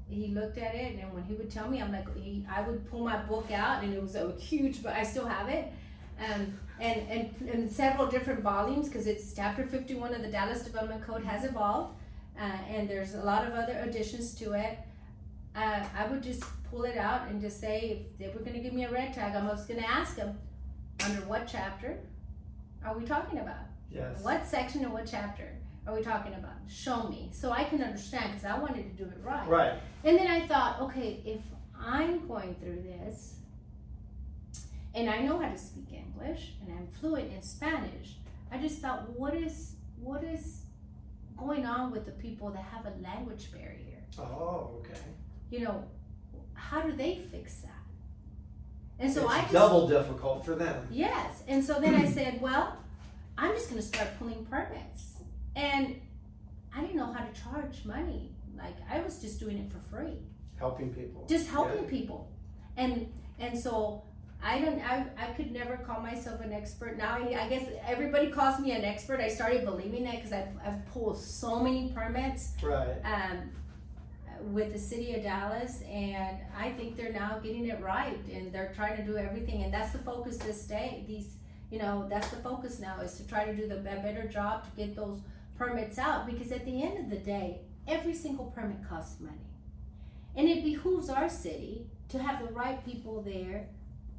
he 0.08 0.28
looked 0.28 0.58
at 0.58 0.74
it 0.74 0.98
and 0.98 1.12
when 1.12 1.24
he 1.24 1.34
would 1.34 1.50
tell 1.50 1.68
me 1.68 1.80
I'm 1.80 1.92
like 1.92 2.14
he 2.16 2.46
I 2.50 2.62
would 2.62 2.88
pull 2.90 3.04
my 3.04 3.16
book 3.16 3.50
out 3.50 3.82
and 3.82 3.94
it 3.94 4.02
was 4.02 4.14
a 4.14 4.32
huge 4.32 4.82
but 4.82 4.94
I 4.94 5.02
still 5.02 5.26
have 5.26 5.48
it. 5.48 5.72
Um 6.18 6.58
and 6.80 7.08
and, 7.08 7.48
and 7.48 7.70
several 7.70 8.06
different 8.06 8.40
volumes 8.40 8.88
because 8.88 9.06
it's 9.06 9.34
chapter 9.34 9.64
51 9.64 10.14
of 10.14 10.22
the 10.22 10.28
Dallas 10.28 10.62
Development 10.62 11.02
Code 11.02 11.24
has 11.24 11.44
evolved 11.44 11.94
uh, 12.40 12.44
and 12.68 12.88
there's 12.88 13.14
a 13.14 13.22
lot 13.22 13.46
of 13.46 13.52
other 13.52 13.78
additions 13.84 14.34
to 14.36 14.52
it. 14.54 14.78
Uh, 15.54 15.84
I 15.96 16.06
would 16.06 16.22
just 16.22 16.42
pull 16.70 16.84
it 16.84 16.96
out 16.96 17.28
and 17.28 17.42
just 17.42 17.60
say 17.60 18.06
if 18.08 18.18
they 18.18 18.28
were 18.28 18.40
going 18.40 18.54
to 18.54 18.60
give 18.60 18.72
me 18.72 18.84
a 18.84 18.90
red 18.90 19.12
tag 19.12 19.36
I'm 19.36 19.46
just 19.48 19.68
going 19.68 19.80
to 19.80 19.88
ask 19.88 20.16
them 20.16 20.38
under 21.04 21.20
what 21.22 21.46
chapter 21.50 21.98
are 22.84 22.96
we 22.96 23.04
talking 23.04 23.38
about 23.38 23.71
Yes. 23.92 24.22
what 24.22 24.46
section 24.46 24.84
and 24.84 24.92
what 24.92 25.06
chapter 25.10 25.48
are 25.86 25.94
we 25.94 26.02
talking 26.02 26.34
about? 26.34 26.54
Show 26.68 27.08
me 27.08 27.30
so 27.32 27.50
I 27.50 27.64
can 27.64 27.82
understand 27.82 28.32
because 28.32 28.44
I 28.44 28.58
wanted 28.58 28.96
to 28.96 29.04
do 29.04 29.10
it 29.10 29.18
right. 29.22 29.48
Right. 29.48 29.72
And 30.04 30.16
then 30.16 30.28
I 30.28 30.46
thought, 30.46 30.80
okay, 30.80 31.20
if 31.24 31.40
I'm 31.78 32.26
going 32.26 32.54
through 32.56 32.82
this 32.82 33.34
and 34.94 35.10
I 35.10 35.18
know 35.20 35.38
how 35.38 35.48
to 35.48 35.58
speak 35.58 35.92
English 35.92 36.52
and 36.60 36.72
I'm 36.76 36.86
fluent 36.86 37.32
in 37.32 37.42
Spanish, 37.42 38.16
I 38.50 38.58
just 38.58 38.80
thought, 38.80 39.10
what 39.18 39.34
is 39.34 39.76
what 39.98 40.22
is 40.24 40.62
going 41.36 41.64
on 41.66 41.90
with 41.90 42.04
the 42.04 42.12
people 42.12 42.50
that 42.50 42.62
have 42.64 42.86
a 42.86 42.92
language 43.02 43.50
barrier? 43.52 44.02
Oh, 44.18 44.70
okay. 44.80 45.00
You 45.50 45.60
know, 45.60 45.84
how 46.54 46.82
do 46.82 46.92
they 46.92 47.20
fix 47.30 47.60
that? 47.62 47.70
And 48.98 49.12
so 49.12 49.22
it's 49.22 49.32
I 49.32 49.40
just 49.40 49.52
double 49.52 49.88
difficult 49.88 50.44
for 50.44 50.54
them. 50.54 50.86
Yes. 50.90 51.42
And 51.48 51.64
so 51.64 51.80
then 51.80 51.94
I 51.94 52.06
said, 52.06 52.40
well, 52.40 52.76
I'm 53.38 53.52
just 53.54 53.68
going 53.70 53.80
to 53.80 53.86
start 53.86 54.08
pulling 54.18 54.44
permits. 54.46 55.14
And 55.56 55.96
I 56.74 56.80
didn't 56.82 56.96
know 56.96 57.12
how 57.12 57.24
to 57.24 57.40
charge 57.42 57.84
money. 57.84 58.32
Like 58.56 58.76
I 58.90 59.00
was 59.00 59.18
just 59.20 59.40
doing 59.40 59.58
it 59.58 59.70
for 59.72 59.78
free, 59.78 60.18
Helping 60.58 60.92
people. 60.94 61.26
just 61.28 61.48
helping 61.48 61.84
people. 61.84 62.30
And 62.76 63.12
and 63.40 63.58
so 63.58 64.02
I 64.42 64.60
don't 64.60 64.80
I, 64.80 65.06
I 65.18 65.26
could 65.32 65.50
never 65.52 65.76
call 65.78 66.00
myself 66.00 66.40
an 66.40 66.52
expert. 66.52 66.96
Now 66.96 67.16
I, 67.16 67.44
I 67.44 67.48
guess 67.48 67.66
everybody 67.86 68.28
calls 68.30 68.60
me 68.60 68.72
an 68.72 68.84
expert. 68.84 69.20
I 69.20 69.28
started 69.28 69.64
believing 69.64 70.04
that 70.04 70.16
because 70.16 70.32
I've, 70.32 70.48
I've 70.64 70.86
pulled 70.92 71.18
so 71.18 71.60
many 71.60 71.90
permits 71.92 72.52
Right. 72.62 72.96
um, 73.04 73.50
with 74.52 74.72
the 74.72 74.78
city 74.78 75.14
of 75.14 75.22
Dallas, 75.22 75.82
and 75.82 76.38
I 76.56 76.70
think 76.72 76.96
they're 76.96 77.12
now 77.12 77.38
getting 77.42 77.66
it 77.66 77.80
right, 77.80 78.18
and 78.32 78.52
they're 78.52 78.72
trying 78.74 78.96
to 78.96 79.02
do 79.04 79.16
everything, 79.16 79.62
and 79.62 79.72
that's 79.72 79.92
the 79.92 79.98
focus 79.98 80.36
this 80.38 80.64
day. 80.66 81.04
These, 81.06 81.34
you 81.72 81.78
know, 81.78 82.06
that's 82.10 82.28
the 82.28 82.36
focus 82.36 82.78
now 82.78 83.00
is 83.00 83.14
to 83.14 83.26
try 83.26 83.46
to 83.46 83.56
do 83.56 83.66
the 83.66 83.76
better 83.76 84.28
job 84.28 84.62
to 84.64 84.70
get 84.76 84.94
those 84.94 85.20
permits 85.56 85.98
out, 85.98 86.26
because 86.26 86.52
at 86.52 86.66
the 86.66 86.82
end 86.82 86.98
of 86.98 87.08
the 87.08 87.16
day, 87.16 87.60
every 87.88 88.12
single 88.12 88.52
permit 88.54 88.76
costs 88.86 89.18
money, 89.20 89.48
and 90.36 90.46
it 90.46 90.62
behooves 90.62 91.08
our 91.08 91.30
city 91.30 91.86
to 92.10 92.18
have 92.18 92.46
the 92.46 92.52
right 92.52 92.84
people 92.84 93.22
there, 93.22 93.68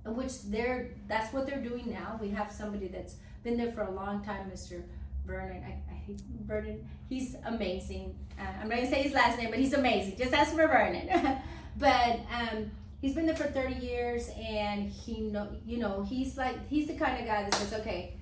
which 0.04 0.42
they're 0.46 0.90
that's 1.08 1.32
what 1.32 1.46
they're 1.46 1.62
doing 1.62 1.92
now. 1.92 2.18
We 2.20 2.30
have 2.30 2.52
somebody 2.52 2.88
that's 2.88 3.18
been 3.44 3.56
there 3.56 3.72
for 3.72 3.84
a 3.84 3.92
long 3.92 4.26
time, 4.26 4.50
Mr. 4.52 4.82
Vernon. 5.28 5.64
I, 5.64 5.94
I 5.94 5.96
hate 5.96 6.22
Vernon. 6.46 6.84
He's 7.08 7.36
amazing. 7.46 8.16
Uh, 8.40 8.46
I'm 8.62 8.68
not 8.68 8.78
gonna 8.78 8.90
say 8.90 9.04
his 9.04 9.14
last 9.14 9.38
name, 9.38 9.52
but 9.52 9.60
he's 9.60 9.74
amazing. 9.74 10.18
Just 10.18 10.34
ask 10.34 10.56
for 10.56 10.68
Vernon. 10.68 11.08
but 11.78 12.20
um, 12.34 12.72
he's 13.04 13.14
been 13.14 13.26
there 13.26 13.36
for 13.36 13.44
30 13.44 13.76
years, 13.86 14.30
and 14.40 14.90
he 14.90 15.22
know 15.22 15.50
you 15.66 15.78
know 15.78 16.04
he's 16.04 16.38
like 16.38 16.68
he's 16.70 16.88
the 16.88 16.96
kind 16.96 17.20
of 17.20 17.28
guy 17.28 17.44
that 17.44 17.54
says, 17.54 17.74
okay, 17.74 18.18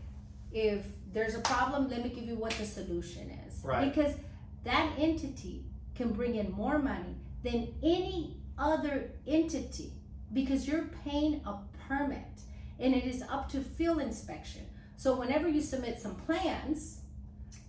if 0.51 0.85
there's 1.13 1.35
a 1.35 1.39
problem, 1.39 1.89
let 1.89 2.03
me 2.03 2.09
give 2.09 2.25
you 2.25 2.35
what 2.35 2.51
the 2.53 2.65
solution 2.65 3.29
is. 3.47 3.63
Right. 3.63 3.93
Because 3.93 4.15
that 4.63 4.91
entity 4.97 5.65
can 5.95 6.11
bring 6.11 6.35
in 6.35 6.51
more 6.51 6.79
money 6.79 7.15
than 7.43 7.73
any 7.83 8.37
other 8.57 9.11
entity 9.27 9.93
because 10.33 10.67
you're 10.67 10.89
paying 11.03 11.41
a 11.45 11.55
permit 11.87 12.41
and 12.79 12.95
it 12.95 13.05
is 13.05 13.23
up 13.29 13.49
to 13.51 13.61
field 13.61 14.01
inspection. 14.01 14.61
So 14.97 15.15
whenever 15.15 15.47
you 15.47 15.61
submit 15.61 15.99
some 15.99 16.15
plans, 16.15 17.00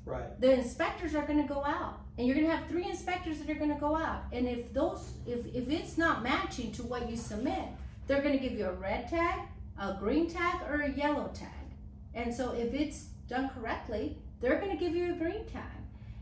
Right. 0.04 0.40
the 0.40 0.52
inspectors 0.52 1.14
are 1.14 1.24
going 1.24 1.40
to 1.40 1.46
go 1.46 1.64
out 1.64 2.00
and 2.18 2.26
you're 2.26 2.34
going 2.34 2.48
to 2.48 2.56
have 2.56 2.66
three 2.68 2.84
inspectors 2.84 3.38
that 3.38 3.48
are 3.48 3.54
going 3.54 3.72
to 3.72 3.80
go 3.80 3.96
out 3.96 4.24
and 4.32 4.48
if 4.48 4.72
those 4.72 5.12
if, 5.26 5.46
if 5.54 5.70
it's 5.70 5.96
not 5.96 6.22
matching 6.24 6.72
to 6.72 6.82
what 6.82 7.08
you 7.08 7.16
submit 7.16 7.64
they're 8.08 8.20
going 8.20 8.36
to 8.36 8.42
give 8.42 8.58
you 8.58 8.66
a 8.66 8.72
red 8.72 9.08
tag 9.08 9.40
a 9.78 9.96
green 10.00 10.28
tag 10.28 10.60
or 10.68 10.80
a 10.80 10.90
yellow 10.90 11.30
tag 11.32 11.48
and 12.14 12.34
so 12.34 12.52
if 12.52 12.74
it's 12.74 13.04
done 13.28 13.48
correctly 13.50 14.18
they're 14.40 14.58
going 14.60 14.76
to 14.76 14.76
give 14.76 14.94
you 14.94 15.12
a 15.12 15.16
green 15.16 15.46
tag 15.46 15.62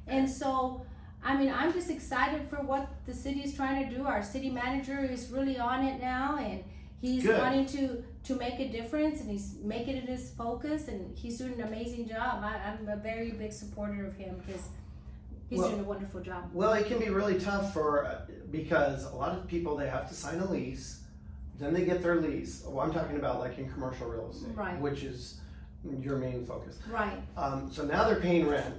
and 0.06 0.28
so 0.28 0.84
i 1.24 1.34
mean 1.36 1.50
i'm 1.50 1.72
just 1.72 1.90
excited 1.90 2.46
for 2.48 2.56
what 2.56 2.86
the 3.06 3.14
city 3.14 3.40
is 3.40 3.54
trying 3.54 3.88
to 3.88 3.96
do 3.96 4.04
our 4.04 4.22
city 4.22 4.50
manager 4.50 5.00
is 5.00 5.30
really 5.30 5.58
on 5.58 5.84
it 5.84 6.00
now 6.00 6.36
and 6.36 6.62
he's 7.00 7.22
Good. 7.22 7.38
wanting 7.38 7.64
to 7.66 8.04
to 8.24 8.34
make 8.36 8.58
a 8.60 8.68
difference 8.68 9.20
and 9.20 9.30
he's 9.30 9.56
making 9.62 9.96
it 9.96 10.08
his 10.08 10.30
focus 10.30 10.88
and 10.88 11.16
he's 11.16 11.38
doing 11.38 11.54
an 11.54 11.62
amazing 11.62 12.06
job 12.08 12.42
I, 12.44 12.56
i'm 12.78 12.88
a 12.88 12.96
very 12.96 13.30
big 13.32 13.52
supporter 13.52 14.06
of 14.06 14.14
him 14.16 14.40
because 14.46 14.68
he's 15.48 15.58
Well- 15.58 15.68
doing 15.70 15.80
a 15.80 15.84
wonderful 15.84 16.20
job 16.20 16.50
Well, 16.52 16.72
it 16.74 16.86
can 16.86 16.98
be 16.98 17.08
really 17.08 17.38
tough 17.40 17.72
for 17.72 18.04
uh, 18.06 18.20
because 18.50 19.04
a 19.04 19.14
lot 19.14 19.36
of 19.36 19.46
people 19.46 19.76
they 19.76 19.88
have 19.88 20.08
to 20.08 20.14
sign 20.14 20.38
a 20.40 20.50
lease, 20.50 21.02
then 21.58 21.72
they 21.74 21.84
get 21.84 22.02
their 22.02 22.16
lease. 22.20 22.62
Well, 22.66 22.80
I'm 22.84 22.92
talking 22.92 23.16
about 23.16 23.38
like 23.40 23.58
in 23.58 23.68
commercial 23.70 24.06
real 24.08 24.30
estate, 24.30 24.54
Right. 24.56 24.78
which 24.80 25.02
is 25.02 25.40
your 26.00 26.18
main 26.18 26.44
focus. 26.44 26.78
right 26.90 27.20
Um, 27.36 27.70
so 27.72 27.84
now 27.84 28.06
they're 28.08 28.20
paying 28.20 28.46
rent. 28.48 28.74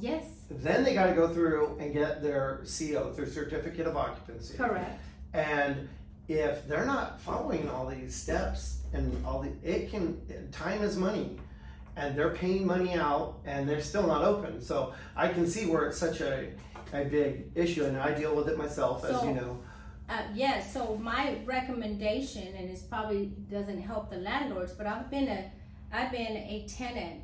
yes 0.00 0.24
Then 0.50 0.84
they 0.84 0.94
got 0.94 1.06
to 1.06 1.14
go 1.14 1.28
through 1.32 1.76
and 1.78 1.92
get 1.92 2.22
their 2.22 2.62
CO, 2.66 3.12
their 3.12 3.26
certificate 3.26 3.86
of 3.86 3.96
occupancy. 3.96 4.56
correct 4.58 5.00
And 5.32 5.88
if 6.30 6.68
they're 6.68 6.86
not 6.86 7.20
following 7.20 7.68
all 7.68 7.86
these 7.86 8.14
steps 8.14 8.78
and 8.92 9.24
all 9.26 9.42
the, 9.42 9.50
it 9.64 9.90
can, 9.90 10.16
time 10.52 10.80
is 10.82 10.96
money. 10.96 11.36
And 11.96 12.16
they're 12.16 12.30
paying 12.34 12.64
money 12.64 12.94
out 12.94 13.40
and 13.44 13.68
they're 13.68 13.80
still 13.80 14.06
not 14.06 14.22
open. 14.22 14.62
So 14.62 14.94
I 15.16 15.26
can 15.28 15.44
see 15.46 15.66
where 15.66 15.86
it's 15.88 15.98
such 15.98 16.20
a, 16.20 16.50
a 16.92 17.04
big 17.04 17.50
issue 17.56 17.84
and 17.84 17.96
I 17.98 18.14
deal 18.14 18.34
with 18.36 18.48
it 18.48 18.56
myself, 18.56 19.04
as 19.04 19.18
So- 19.20 19.24
you 19.26 19.34
know. 19.34 19.58
Uh, 20.08 20.22
yes, 20.34 20.72
so 20.72 20.96
my 21.00 21.38
recommendation, 21.44 22.48
and 22.56 22.68
this 22.68 22.82
probably 22.82 23.26
doesn't 23.48 23.80
help 23.80 24.10
the 24.10 24.16
landlords, 24.16 24.72
but 24.72 24.84
I've 24.84 25.08
been 25.08 25.28
a, 25.28 25.52
I've 25.92 26.10
been 26.10 26.36
a 26.36 26.66
tenant 26.68 27.20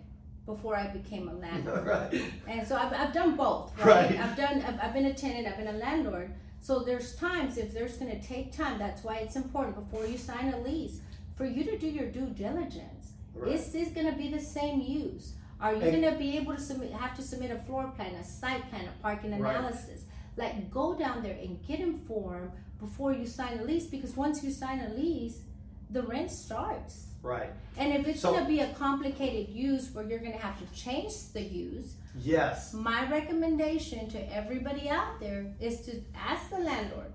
before 0.47 0.77
I 0.77 0.87
became 0.87 1.29
a 1.29 1.33
landlord. 1.35 1.85
right. 1.95 2.23
And 2.47 2.65
so 2.67 2.77
I've, 2.77 2.93
I've 2.93 3.13
done 3.13 3.35
both, 3.37 3.77
right? 3.79 4.11
Right. 4.11 4.21
I've 4.21 4.37
done, 4.37 4.63
I've, 4.63 4.79
I've 4.81 4.95
been 4.95 5.07
a 5.07 5.15
tenant, 5.15 5.49
I've 5.49 5.57
been 5.57 5.67
a 5.67 5.79
landlord. 5.79 6.33
So 6.67 6.81
there's 6.81 7.15
times 7.15 7.59
if 7.59 7.73
there's 7.73 7.97
gonna 7.97 8.21
take 8.21 8.53
time, 8.53 8.77
that's 8.77 9.05
why 9.05 9.19
it's 9.19 9.37
important 9.37 9.77
before 9.77 10.05
you 10.05 10.19
sign 10.19 10.53
a 10.53 10.59
lease, 10.63 10.99
for 11.37 11.47
you 11.47 11.63
to 11.63 11.79
do 11.79 11.87
your 11.87 12.09
due 12.11 12.27
diligence. 12.31 13.13
Right. 13.35 13.53
Is 13.53 13.71
this 13.71 13.91
gonna 13.91 14.17
be 14.17 14.33
the 14.33 14.41
same 14.41 14.81
use? 14.81 15.35
Are 15.61 15.77
you 15.77 15.93
gonna 15.93 16.19
be 16.19 16.37
able 16.37 16.57
to 16.57 16.61
submit, 16.61 16.91
have 16.91 17.15
to 17.19 17.23
submit 17.23 17.53
a 17.53 17.59
floor 17.61 17.93
plan, 17.95 18.17
a 18.17 18.25
site 18.25 18.69
plan, 18.69 18.87
a 18.87 19.01
parking 19.01 19.31
Right. 19.39 19.55
analysis? 19.55 20.07
Like, 20.37 20.69
go 20.69 20.97
down 20.97 21.23
there 21.23 21.39
and 21.41 21.65
get 21.69 21.79
informed 21.79 22.51
before 22.81 23.13
you 23.13 23.27
sign 23.27 23.61
a 23.61 23.63
lease, 23.63 23.87
because 23.87 24.17
once 24.17 24.43
you 24.43 24.51
sign 24.51 24.81
a 24.81 24.93
lease, 24.93 25.43
the 25.91 26.03
rent 26.03 26.33
starts. 26.33 27.07
Right. 27.23 27.53
And 27.77 27.93
if 27.93 28.09
it's 28.09 28.23
So- 28.23 28.33
gonna 28.33 28.49
be 28.49 28.59
a 28.59 28.75
complicated 28.75 29.55
use 29.55 29.95
where 29.95 30.05
you're 30.05 30.19
gonna 30.19 30.37
have 30.49 30.59
to 30.59 30.67
change 30.75 31.13
the 31.33 31.43
use, 31.43 31.95
Yes. 32.21 32.73
my 32.73 33.09
recommendation 33.11 34.09
to 34.11 34.35
everybody 34.35 34.89
out 34.89 35.21
there 35.21 35.55
is 35.61 35.81
to 35.83 36.01
ask 36.15 36.51
the 36.51 36.59
landlord 36.59 37.13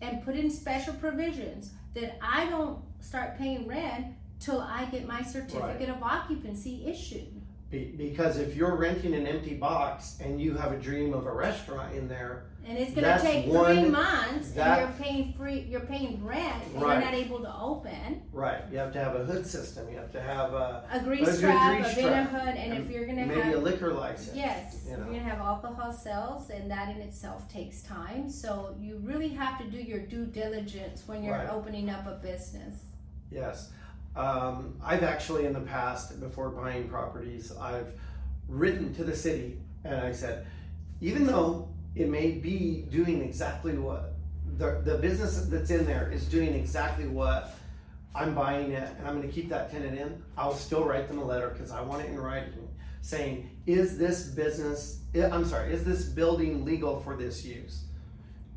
and 0.00 0.24
put 0.24 0.36
in 0.36 0.50
special 0.50 0.94
provisions 0.94 1.72
that 1.94 2.18
I 2.22 2.48
don't 2.50 2.80
start 3.00 3.38
paying 3.38 3.66
rent 3.66 4.06
till 4.40 4.60
I 4.60 4.84
get 4.86 5.06
my 5.06 5.22
certificate 5.22 5.88
of 5.88 6.02
occupancy 6.02 6.84
issued. 6.86 7.40
Be- 7.74 7.92
because 7.96 8.38
if 8.38 8.54
you're 8.54 8.76
renting 8.76 9.14
an 9.14 9.26
empty 9.26 9.54
box 9.54 10.16
and 10.20 10.40
you 10.40 10.54
have 10.56 10.70
a 10.70 10.76
dream 10.78 11.12
of 11.12 11.26
a 11.26 11.32
restaurant 11.32 11.92
in 11.94 12.06
there, 12.06 12.44
And 12.66 12.78
it's 12.78 12.92
gonna 12.92 13.08
That's 13.08 13.22
take 13.22 13.46
one- 13.52 13.76
three 13.80 13.90
months 13.90 14.52
that- 14.52 14.78
and 14.78 14.80
you're 14.88 15.06
paying 15.06 15.32
free 15.34 15.66
you're 15.68 15.80
paying 15.80 16.24
rent 16.24 16.62
and 16.72 16.82
Right. 16.82 16.94
you're 16.94 17.04
not 17.04 17.12
able 17.14 17.40
to 17.40 17.54
open. 17.54 18.22
right? 18.32 18.62
You 18.72 18.78
have 18.78 18.90
to 18.94 18.98
have 19.04 19.14
a 19.16 19.24
hood 19.24 19.44
system. 19.46 19.86
You 19.90 19.96
have 19.98 20.10
to 20.12 20.20
have 20.22 20.54
a 20.54 20.84
A 20.90 21.00
grease 21.00 21.28
A 21.36 21.40
trap, 21.42 21.82
grease 21.82 21.98
a 21.98 22.02
trap. 22.08 22.30
hood, 22.30 22.54
and 22.56 22.72
if 22.78 22.90
you're 22.90 23.04
gonna 23.06 23.26
maybe 23.26 23.40
have 23.42 23.54
a 23.56 23.58
liquor 23.58 23.92
license. 23.92 24.34
Yes, 24.34 24.84
You 24.86 24.92
you're 24.96 25.04
gonna 25.04 25.18
have 25.18 25.40
alcohol 25.40 25.92
sales, 25.92 26.48
and 26.48 26.70
that 26.70 26.88
in 26.94 27.02
itself 27.02 27.46
takes 27.52 27.82
time. 27.82 28.30
So 28.30 28.74
you 28.80 28.96
really 29.02 29.28
have 29.30 29.58
to 29.58 29.64
do 29.70 29.76
your 29.78 30.00
due 30.00 30.24
diligence 30.24 31.02
when 31.06 31.22
you're 31.22 31.34
Right. 31.36 31.50
opening 31.50 31.90
up 31.90 32.06
a 32.06 32.14
business. 32.22 32.76
Yes. 33.30 33.70
Um, 34.16 34.76
I've 34.84 35.02
actually, 35.02 35.46
in 35.46 35.52
the 35.52 35.60
past, 35.60 36.20
before 36.20 36.50
buying 36.50 36.88
properties, 36.88 37.52
I've 37.56 37.92
written 38.48 38.94
to 38.94 39.04
the 39.04 39.16
city 39.16 39.58
and 39.84 40.00
I 40.00 40.12
said, 40.12 40.46
even 41.00 41.26
though 41.26 41.68
it 41.94 42.08
may 42.08 42.32
be 42.32 42.86
doing 42.90 43.22
exactly 43.22 43.76
what 43.76 44.14
the, 44.56 44.80
the 44.84 44.98
business 44.98 45.46
that's 45.46 45.70
in 45.70 45.84
there 45.84 46.10
is 46.12 46.26
doing 46.26 46.54
exactly 46.54 47.06
what 47.06 47.54
I'm 48.14 48.34
buying 48.34 48.72
it 48.72 48.88
and 48.98 49.08
I'm 49.08 49.16
going 49.16 49.28
to 49.28 49.34
keep 49.34 49.48
that 49.48 49.70
tenant 49.70 49.98
in, 49.98 50.22
I'll 50.36 50.54
still 50.54 50.84
write 50.84 51.08
them 51.08 51.18
a 51.18 51.24
letter 51.24 51.48
because 51.48 51.72
I 51.72 51.80
want 51.80 52.04
it 52.04 52.10
in 52.10 52.20
writing 52.20 52.68
saying, 53.04 53.50
is 53.66 53.98
this 53.98 54.28
business, 54.28 55.00
I'm 55.14 55.44
sorry, 55.44 55.74
is 55.74 55.84
this 55.84 56.06
building 56.06 56.64
legal 56.64 57.00
for 57.00 57.14
this 57.14 57.44
use? 57.44 57.84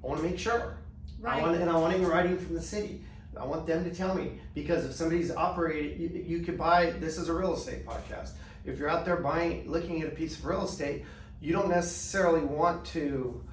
I 0.01 0.07
want 0.07 0.21
to 0.21 0.27
make 0.27 0.39
sure. 0.39 0.77
I 1.25 1.41
want, 1.41 1.57
and 1.57 1.69
I 1.69 1.75
want 1.75 1.93
it 1.93 1.97
in 1.99 2.07
writing 2.07 2.37
from 2.37 2.55
the 2.55 2.61
city. 2.61 3.01
I 3.39 3.45
want 3.45 3.65
them 3.65 3.83
to 3.83 3.93
tell 3.93 4.13
me 4.15 4.39
because 4.53 4.85
if 4.85 4.93
somebody's 4.93 5.31
operating, 5.31 5.99
you, 5.99 6.23
you 6.37 6.45
could 6.45 6.57
buy. 6.57 6.91
This 6.91 7.17
is 7.17 7.29
a 7.29 7.33
real 7.33 7.53
estate 7.55 7.85
podcast. 7.85 8.31
If 8.65 8.77
you're 8.77 8.89
out 8.89 9.05
there 9.05 9.17
buying, 9.17 9.69
looking 9.69 10.01
at 10.01 10.07
a 10.07 10.15
piece 10.15 10.37
of 10.37 10.45
real 10.45 10.65
estate, 10.65 11.05
you 11.39 11.53
don't 11.53 11.69
necessarily 11.69 12.41
want 12.41 12.85
to 12.87 13.43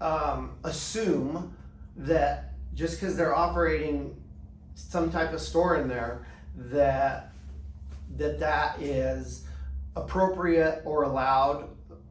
um, 0.00 0.56
assume 0.64 1.54
that 1.96 2.54
just 2.74 3.00
because 3.00 3.16
they're 3.16 3.34
operating 3.34 4.16
some 4.74 5.10
type 5.10 5.32
of 5.32 5.40
store 5.40 5.76
in 5.76 5.88
there, 5.88 6.26
that 6.56 7.32
that 8.16 8.38
that 8.38 8.80
is 8.80 9.44
appropriate 9.96 10.82
or 10.84 11.02
allowed. 11.02 11.68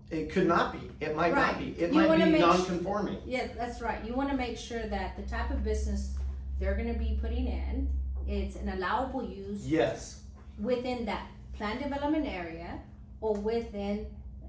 It 0.09 0.31
could 0.31 0.47
not 0.47 0.71
be. 0.71 0.89
It 1.01 1.15
might 1.17 1.35
not 1.35 1.59
be. 1.59 1.75
It 1.77 1.91
You 1.93 2.07
might 2.07 2.23
be 2.23 2.39
non-conforming. 2.39 3.17
Yeah, 3.25 3.47
that's 3.57 3.81
right. 3.81 4.03
You 4.05 4.13
want 4.13 4.29
to 4.29 4.37
make 4.37 4.57
sure 4.57 4.87
that 4.87 5.17
the 5.17 5.23
type 5.23 5.51
of 5.51 5.65
business 5.65 6.15
they're 6.59 6.75
going 6.75 6.91
to 6.93 6.99
be 6.99 7.17
putting 7.21 7.47
in, 7.47 7.89
it's 8.27 8.55
an 8.55 8.69
allowable 8.69 9.23
use 9.23 9.67
Yes. 9.67 10.21
within 10.59 11.05
that 11.05 11.27
plan 11.53 11.81
development 11.81 12.25
area 12.27 12.79
or 13.21 13.33
within 13.35 14.05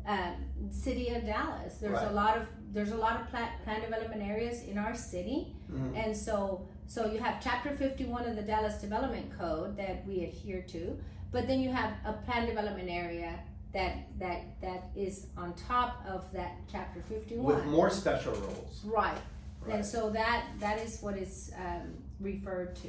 um, 0.06 0.36
city 0.70 1.08
of 1.10 1.24
Dallas. 1.26 1.74
There's 1.78 1.92
Right. 1.92 2.08
a 2.10 2.12
lot 2.12 2.36
of 2.38 2.46
there's 2.72 2.92
a 2.92 2.96
lot 2.96 3.18
of 3.20 3.28
plan, 3.28 3.48
plan 3.64 3.80
development 3.80 4.22
areas 4.22 4.62
in 4.62 4.76
our 4.78 4.94
city, 4.94 5.54
Mhm. 5.70 5.96
and 5.96 6.16
so 6.16 6.66
so 6.86 7.06
you 7.12 7.18
have 7.18 7.42
Chapter 7.42 7.70
51 7.74 8.26
of 8.26 8.34
the 8.36 8.42
Dallas 8.42 8.80
Development 8.80 9.30
Code 9.38 9.76
that 9.76 10.06
we 10.06 10.24
adhere 10.24 10.62
to, 10.62 10.98
but 11.30 11.46
then 11.46 11.60
you 11.60 11.70
have 11.70 11.92
a 12.06 12.12
plan 12.14 12.46
development 12.46 12.88
area 12.88 13.38
that 13.72 13.96
that 14.18 14.60
that 14.62 14.84
is 14.96 15.26
on 15.36 15.52
top 15.54 16.02
of 16.06 16.30
that 16.32 16.52
Chapter 16.72 17.00
51. 17.02 17.44
with 17.56 17.64
more 17.66 17.90
special 17.90 18.32
rules. 18.34 18.82
Right. 18.86 19.18
Right. 19.64 19.76
And 19.76 19.84
so 19.86 20.10
that 20.10 20.46
that 20.60 20.78
is 20.78 21.00
what 21.00 21.16
is 21.16 21.52
um, 21.58 21.94
referred 22.20 22.74
to. 22.76 22.88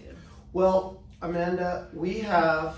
Well, 0.53 1.01
Amanda, 1.21 1.87
we 1.93 2.19
have 2.19 2.77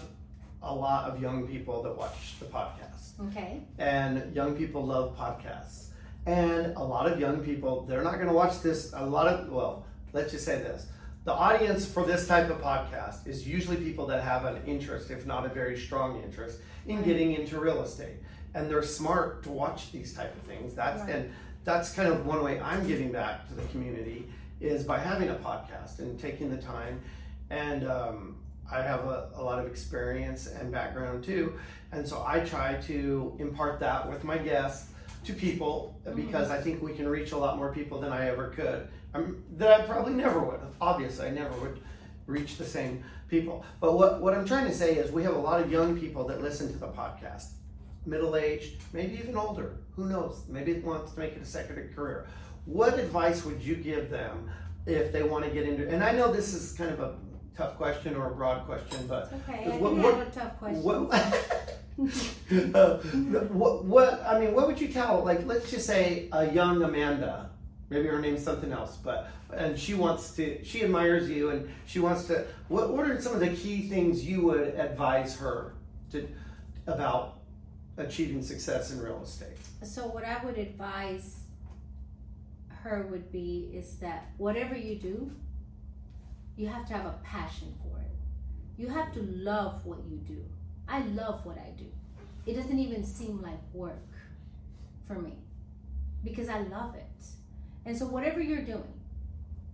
a 0.63 0.73
lot 0.73 1.09
of 1.09 1.21
young 1.21 1.47
people 1.47 1.81
that 1.83 1.95
watch 1.95 2.35
the 2.39 2.45
podcast, 2.45 3.19
Okay. 3.29 3.61
and 3.77 4.35
young 4.35 4.55
people 4.55 4.85
love 4.85 5.17
podcasts. 5.17 5.87
And 6.25 6.75
a 6.75 6.83
lot 6.83 7.11
of 7.11 7.19
young 7.19 7.39
people, 7.43 7.85
they're 7.87 8.03
not 8.03 8.15
going 8.15 8.27
to 8.27 8.33
watch 8.33 8.61
this. 8.61 8.93
A 8.95 9.03
lot 9.05 9.27
of, 9.27 9.49
well, 9.51 9.85
let's 10.13 10.31
just 10.31 10.45
say 10.45 10.57
this. 10.59 10.85
The 11.23 11.33
audience 11.33 11.85
for 11.85 12.05
this 12.05 12.27
type 12.27 12.49
of 12.49 12.61
podcast 12.61 13.27
is 13.27 13.47
usually 13.47 13.77
people 13.77 14.05
that 14.07 14.23
have 14.23 14.45
an 14.45 14.61
interest, 14.67 15.09
if 15.11 15.25
not 15.25 15.45
a 15.45 15.49
very 15.49 15.79
strong 15.79 16.21
interest, 16.23 16.59
in 16.87 16.97
Right. 16.97 17.05
getting 17.05 17.33
into 17.33 17.59
real 17.59 17.81
estate. 17.81 18.17
And 18.53 18.69
they're 18.69 18.83
smart 18.83 19.43
to 19.43 19.49
watch 19.51 19.91
these 19.91 20.13
type 20.13 20.35
of 20.35 20.41
things. 20.43 20.73
That's 20.75 21.01
Right. 21.01 21.15
and 21.15 21.31
that's 21.63 21.93
kind 21.93 22.07
of 22.07 22.25
one 22.25 22.43
way 22.43 22.59
I'm 22.59 22.87
giving 22.87 23.11
back 23.11 23.47
to 23.49 23.53
the 23.53 23.63
community 23.67 24.27
is 24.59 24.83
by 24.83 24.99
having 24.99 25.29
a 25.29 25.35
podcast 25.35 25.99
and 25.99 26.19
taking 26.19 26.49
the 26.49 26.61
time. 26.61 27.01
And 27.49 27.87
um, 27.87 28.37
I 28.71 28.81
have 28.81 29.01
a, 29.05 29.29
a 29.35 29.43
lot 29.43 29.59
of 29.59 29.67
experience 29.67 30.47
and 30.47 30.71
background 30.71 31.23
too. 31.23 31.53
And 31.91 32.07
so 32.07 32.23
I 32.25 32.39
try 32.41 32.75
to 32.87 33.35
impart 33.39 33.79
that 33.81 34.09
with 34.09 34.23
my 34.23 34.37
guests 34.37 34.91
to 35.25 35.33
people 35.33 35.99
because 36.15 36.49
I 36.49 36.59
think 36.59 36.81
we 36.81 36.93
can 36.93 37.07
reach 37.07 37.31
a 37.31 37.37
lot 37.37 37.57
more 37.57 37.73
people 37.73 37.99
than 37.99 38.11
I 38.11 38.27
ever 38.29 38.49
could. 38.49 38.87
Um, 39.13 39.43
that 39.57 39.81
I 39.81 39.85
probably 39.85 40.13
never 40.13 40.39
would. 40.39 40.61
Obviously, 40.79 41.27
I 41.27 41.31
never 41.31 41.53
would 41.59 41.81
reach 42.27 42.57
the 42.57 42.65
same 42.65 43.03
people. 43.27 43.65
But 43.79 43.97
what, 43.97 44.21
what 44.21 44.33
I'm 44.33 44.45
trying 44.45 44.67
to 44.67 44.73
say 44.73 44.95
is 44.95 45.11
we 45.11 45.23
have 45.23 45.35
a 45.35 45.39
lot 45.39 45.61
of 45.61 45.71
young 45.71 45.99
people 45.99 46.25
that 46.27 46.41
listen 46.41 46.71
to 46.71 46.79
the 46.79 46.87
podcast, 46.87 47.49
middle 48.05 48.35
aged, 48.35 48.81
maybe 48.93 49.15
even 49.15 49.35
older. 49.35 49.73
Who 49.95 50.05
knows? 50.07 50.43
Maybe 50.47 50.71
it 50.71 50.83
wants 50.83 51.11
to 51.13 51.19
make 51.19 51.33
it 51.33 51.41
a 51.41 51.45
second 51.45 51.93
career. 51.95 52.27
What 52.65 52.97
advice 52.99 53.43
would 53.45 53.61
you 53.61 53.75
give 53.75 54.09
them 54.09 54.49
if 54.85 55.11
they 55.11 55.23
want 55.23 55.45
to 55.45 55.51
get 55.51 55.67
into? 55.67 55.89
And 55.89 56.03
I 56.03 56.11
know 56.11 56.31
this 56.31 56.53
is 56.53 56.73
kind 56.73 56.91
of 56.91 56.99
a 56.99 57.15
tough 57.57 57.75
question 57.77 58.15
or 58.15 58.31
a 58.31 58.35
broad 58.35 58.65
question, 58.65 59.05
but 59.07 59.31
okay. 59.49 59.65
I 59.71 59.77
What- 59.77 59.93
handle 59.97 60.25
tough 60.33 60.57
questions. 60.59 60.83
what, 60.85 62.75
uh, 62.75 62.97
what, 63.49 63.85
what, 63.85 64.23
I 64.25 64.39
mean, 64.39 64.53
what 64.53 64.67
would 64.67 64.79
you 64.79 64.87
tell, 64.89 65.23
like, 65.23 65.45
let's 65.45 65.69
just 65.69 65.85
say 65.85 66.29
a 66.31 66.49
young 66.51 66.81
Amanda, 66.83 67.49
maybe 67.89 68.07
her 68.07 68.19
name's 68.19 68.43
something 68.43 68.71
else, 68.71 68.97
but, 68.97 69.29
and 69.53 69.77
she 69.77 69.93
wants 69.93 70.31
to, 70.37 70.63
she 70.63 70.83
admires 70.83 71.29
you 71.29 71.49
and 71.49 71.69
she 71.85 71.99
wants 71.99 72.23
to, 72.25 72.45
what, 72.69 72.93
what 72.93 73.05
are 73.09 73.19
some 73.21 73.33
of 73.33 73.39
the 73.41 73.49
key 73.49 73.89
things 73.89 74.25
you 74.25 74.41
would 74.43 74.69
advise 74.75 75.35
her 75.37 75.73
to, 76.11 76.27
about 76.87 77.40
achieving 78.01 78.41
success 78.41 78.91
in 78.91 79.01
real 79.01 79.21
estate? 79.23 79.57
So 79.83 80.07
what 80.07 80.23
I 80.25 80.43
would 80.43 80.57
advise 80.57 81.37
her 82.83 83.07
would 83.09 83.31
be 83.31 83.71
is 83.73 83.97
that 83.97 84.29
whatever 84.37 84.75
you 84.75 84.95
do, 84.95 85.31
you 86.57 86.67
have 86.67 86.87
to 86.87 86.93
have 86.93 87.05
a 87.05 87.15
passion 87.23 87.73
for 87.81 87.99
it. 87.99 88.11
You 88.77 88.87
have 88.87 89.13
to 89.13 89.21
love 89.21 89.85
what 89.85 89.99
you 90.09 90.17
do. 90.17 90.43
I 90.87 91.01
love 91.01 91.45
what 91.45 91.57
I 91.57 91.71
do. 91.77 91.85
It 92.45 92.55
doesn't 92.55 92.79
even 92.79 93.03
seem 93.03 93.41
like 93.41 93.59
work 93.73 93.95
for 95.07 95.13
me 95.15 95.33
because 96.23 96.49
I 96.49 96.61
love 96.63 96.95
it. 96.95 97.05
And 97.85 97.97
so 97.97 98.05
whatever 98.05 98.41
you're 98.41 98.61
doing, 98.61 98.93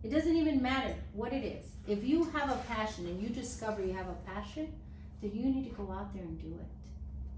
it 0.04 0.12
doesn't 0.12 0.36
even 0.36 0.62
matter 0.62 0.96
what 1.14 1.34
it 1.34 1.44
is. 1.44 1.66
If 1.88 2.04
you 2.04 2.26
have 2.26 2.50
a 2.50 2.58
passion 2.68 3.06
and 3.08 3.22
you 3.22 3.30
discover 3.30 3.84
you 3.84 3.94
have 3.94 4.08
a 4.08 4.32
passion, 4.32 4.74
then 5.22 5.32
you 5.34 5.46
need 5.46 5.70
to 5.70 5.76
go 5.76 5.92
out 5.92 6.14
there 6.14 6.24
and 6.24 6.40
do 6.42 6.48
it. 6.48 6.68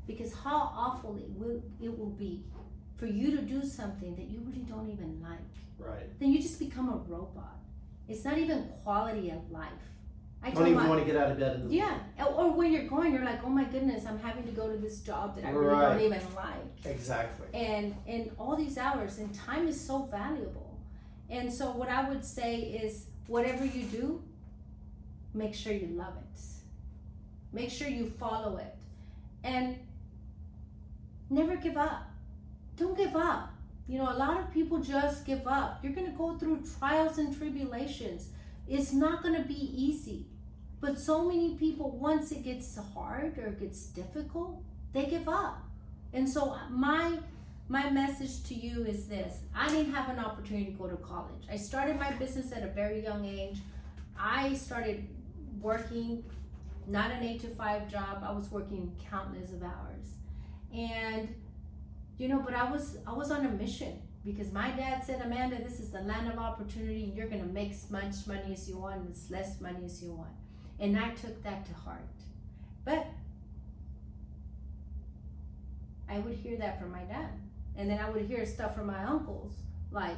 Because 0.09 0.33
how 0.33 0.59
awful 0.85 1.11
it 1.17 1.29
will 1.39 1.61
it 1.79 1.91
will 1.97 2.13
be 2.25 2.43
for 2.99 3.05
you 3.05 3.27
to 3.37 3.41
do 3.41 3.63
something 3.63 4.15
that 4.15 4.27
you 4.31 4.39
really 4.47 4.65
don't 4.73 4.89
even 4.95 5.11
like. 5.21 5.51
Right. 5.77 6.07
Then 6.19 6.33
you 6.33 6.41
just 6.41 6.59
become 6.59 6.87
a 6.89 6.97
robot. 7.13 7.57
It's 8.07 8.25
not 8.25 8.37
even 8.37 8.59
quality 8.83 9.29
of 9.29 9.41
life. 9.51 9.83
I 10.41 10.49
Don't 10.51 10.67
even 10.67 10.79
my 10.83 10.89
want 10.89 11.01
to 11.01 11.05
get 11.11 11.17
out 11.21 11.31
of 11.31 11.37
bed 11.39 11.55
in 11.57 11.67
the 11.67 11.75
yeah, 11.75 11.97
or 12.37 12.51
when 12.57 12.71
you're 12.73 12.87
going, 12.95 13.13
you're 13.13 13.25
like, 13.25 13.41
oh 13.45 13.49
my 13.49 13.65
goodness, 13.65 14.05
I'm 14.05 14.19
having 14.19 14.45
to 14.45 14.51
go 14.61 14.65
to 14.73 14.77
this 14.77 15.01
job 15.01 15.35
that 15.35 15.43
I 15.45 15.49
really 15.51 15.67
Right. 15.73 15.89
don't 15.97 16.01
even 16.01 16.21
like 16.35 16.85
Exactly. 16.95 17.47
and 17.53 17.93
and 18.07 18.31
all 18.39 18.55
these 18.55 18.77
hours 18.77 19.17
and 19.19 19.29
time 19.47 19.67
is 19.67 19.79
so 19.89 19.95
valuable 20.19 20.69
and 21.29 21.51
so 21.59 21.65
what 21.79 21.89
i 21.89 22.01
would 22.09 22.23
say 22.37 22.53
is 22.83 22.91
whatever 23.27 23.63
you 23.65 23.83
do 23.99 24.23
make 25.41 25.53
sure 25.53 25.73
you 25.73 25.89
love 26.03 26.15
it 26.25 26.41
make 27.51 27.69
sure 27.69 27.87
you 27.99 28.05
follow 28.23 28.57
it 28.57 28.75
and 29.43 29.77
never 31.29 31.55
give 31.55 31.77
up. 31.77 32.09
Don't 32.75 32.97
give 32.97 33.15
up. 33.15 33.51
You 33.87 33.97
know, 33.97 34.11
a 34.11 34.13
lot 34.13 34.39
of 34.39 34.53
people 34.53 34.79
just 34.79 35.25
give 35.25 35.47
up. 35.47 35.79
You're 35.83 35.93
going 35.93 36.05
to 36.05 36.17
go 36.17 36.37
through 36.37 36.63
trials 36.77 37.17
and 37.17 37.35
tribulations. 37.35 38.29
It's 38.67 38.93
not 38.93 39.23
going 39.23 39.35
to 39.35 39.47
be 39.47 39.71
easy. 39.75 40.27
But 40.79 40.99
so 40.99 41.25
many 41.25 41.55
people, 41.55 41.91
once 41.91 42.31
it 42.31 42.43
gets 42.43 42.77
hard 42.93 43.37
or 43.37 43.47
it 43.47 43.59
gets 43.59 43.87
difficult, 43.87 44.61
they 44.93 45.05
give 45.05 45.27
up. 45.27 45.63
And 46.13 46.27
so 46.27 46.51
uh, 46.51 46.69
my 46.69 47.19
my 47.67 47.87
message 47.91 48.43
to 48.45 48.55
you 48.55 48.83
is 48.85 49.07
this 49.07 49.41
I 49.55 49.67
didn't 49.69 49.93
have 49.93 50.09
an 50.09 50.19
opportunity 50.19 50.65
to 50.67 50.71
go 50.71 50.87
to 50.87 50.97
college. 50.97 51.43
I 51.51 51.55
started 51.55 51.99
my 51.99 52.11
business 52.13 52.51
at 52.51 52.63
a 52.63 52.67
very 52.67 53.03
young 53.03 53.25
age. 53.25 53.59
I 54.17 54.53
started 54.53 55.07
working 55.61 56.23
not 56.87 57.11
an 57.11 57.23
eight 57.23 57.41
to 57.41 57.47
five 57.47 57.91
job. 57.91 58.23
I 58.23 58.31
was 58.31 58.49
working 58.49 58.95
countless 59.09 59.51
of 59.51 59.61
hours. 59.61 60.18
And 60.75 61.33
you 62.17 62.27
know, 62.27 62.39
but 62.39 62.53
I 62.53 62.69
was 62.71 62.97
I 63.07 63.13
was 63.13 63.31
on 63.31 63.45
a 63.45 63.49
mission 63.49 64.01
because 64.25 64.51
my 64.51 64.69
dad 64.71 65.03
said, 65.03 65.21
Amanda, 65.23 65.61
this 65.63 65.79
is 65.79 65.89
the 65.91 66.01
land 66.01 66.31
of 66.31 66.37
opportunity 66.37 67.05
and 67.05 67.15
you're 67.15 67.27
gonna 67.27 67.45
make 67.45 67.71
as 67.71 67.89
much 67.89 68.15
money 68.27 68.53
as 68.53 68.67
you 68.69 68.77
want 68.77 69.09
as 69.09 69.29
less 69.31 69.59
money 69.61 69.85
as 69.85 70.03
you 70.03 70.11
want. 70.13 70.31
And 70.79 70.97
I 70.97 71.09
took 71.11 71.41
that 71.43 71.65
to 71.67 71.73
heart. 71.73 72.01
But 72.85 73.07
I 76.09 76.19
would 76.19 76.33
hear 76.35 76.57
that 76.57 76.79
from 76.79 76.91
my 76.91 77.03
dad. 77.03 77.29
And 77.77 77.89
then 77.89 77.99
I 77.99 78.09
would 78.09 78.25
hear 78.25 78.45
stuff 78.45 78.75
from 78.75 78.87
my 78.87 79.03
uncles, 79.03 79.53
like, 79.91 80.17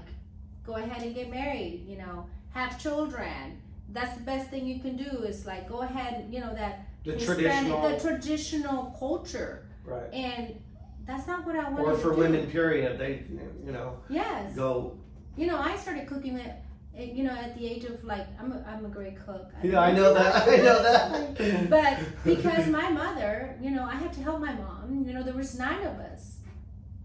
go 0.66 0.76
ahead 0.76 1.04
and 1.04 1.14
get 1.14 1.30
married, 1.30 1.86
you 1.88 1.98
know, 1.98 2.26
have 2.54 2.82
children. 2.82 3.62
That's 3.90 4.16
the 4.18 4.24
best 4.24 4.50
thing 4.50 4.66
you 4.66 4.80
can 4.80 4.96
do 4.96 5.24
is 5.24 5.46
like 5.46 5.68
go 5.68 5.82
ahead, 5.82 6.28
you 6.32 6.40
know, 6.40 6.54
that 6.56 6.88
The 7.04 7.14
Hispanic- 7.14 7.38
traditional, 7.68 7.90
the 7.90 8.00
traditional 8.00 8.96
culture. 8.98 9.66
Right? 9.86 10.14
And 10.14 10.60
that's 11.06 11.28
not 11.28 11.46
what 11.46 11.56
I 11.56 11.70
wanted 11.70 11.86
Or 11.86 11.98
for 11.98 12.14
women, 12.14 12.48
period. 12.48 12.98
They, 13.00 13.24
you 13.66 13.72
know, 13.72 13.98
Yes. 14.10 14.56
go. 14.56 14.98
You 15.38 15.48
know, 15.48 15.58
I 15.58 15.76
started 15.78 16.08
cooking 16.08 16.40
at, 16.40 16.64
at, 16.98 17.14
you 17.16 17.24
know, 17.24 17.32
at 17.32 17.58
the 17.58 17.66
age 17.66 17.86
of 17.86 18.04
like, 18.04 18.28
I'm 18.40 18.52
a, 18.52 18.64
I'm 18.68 18.86
a 18.86 18.90
great 18.90 19.18
cook. 19.26 19.50
Yeah, 19.64 19.80
I 19.80 19.92
know 19.92 20.14
that. 20.14 20.48
I 20.48 20.56
know 20.58 20.84
that. 20.84 21.70
But 21.70 21.98
because 22.24 22.68
my 22.68 22.90
mother, 22.90 23.56
you 23.62 23.72
know, 23.72 23.84
I 23.86 23.96
had 23.96 24.12
to 24.14 24.22
help 24.22 24.40
my 24.42 24.54
mom. 24.54 25.04
You 25.08 25.14
know, 25.14 25.24
there 25.24 25.34
was 25.34 25.58
nine 25.58 25.82
of 25.86 25.98
us, 26.00 26.38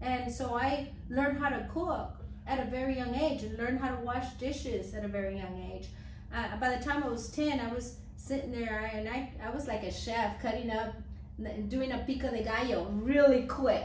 and 0.01 0.31
so 0.31 0.55
I 0.55 0.89
learned 1.09 1.39
how 1.39 1.49
to 1.49 1.67
cook 1.73 2.13
at 2.45 2.59
a 2.65 2.69
very 2.69 2.95
young 2.97 3.15
age, 3.15 3.43
and 3.43 3.57
learned 3.57 3.79
how 3.79 3.95
to 3.95 4.01
wash 4.03 4.33
dishes 4.33 4.93
at 4.93 5.03
a 5.03 5.07
very 5.07 5.37
young 5.37 5.57
age. 5.73 5.87
Uh, 6.33 6.57
by 6.57 6.75
the 6.75 6.83
time 6.83 7.03
I 7.03 7.07
was 7.07 7.29
ten, 7.29 7.59
I 7.59 7.73
was 7.73 7.97
sitting 8.17 8.51
there, 8.51 8.91
and 8.93 9.07
I 9.09 9.31
I 9.43 9.49
was 9.51 9.67
like 9.67 9.83
a 9.83 9.91
chef, 9.91 10.41
cutting 10.41 10.69
up, 10.69 10.93
doing 11.67 11.91
a 11.91 11.99
pico 11.99 12.29
de 12.31 12.43
gallo 12.43 12.85
really 12.93 13.43
quick. 13.47 13.83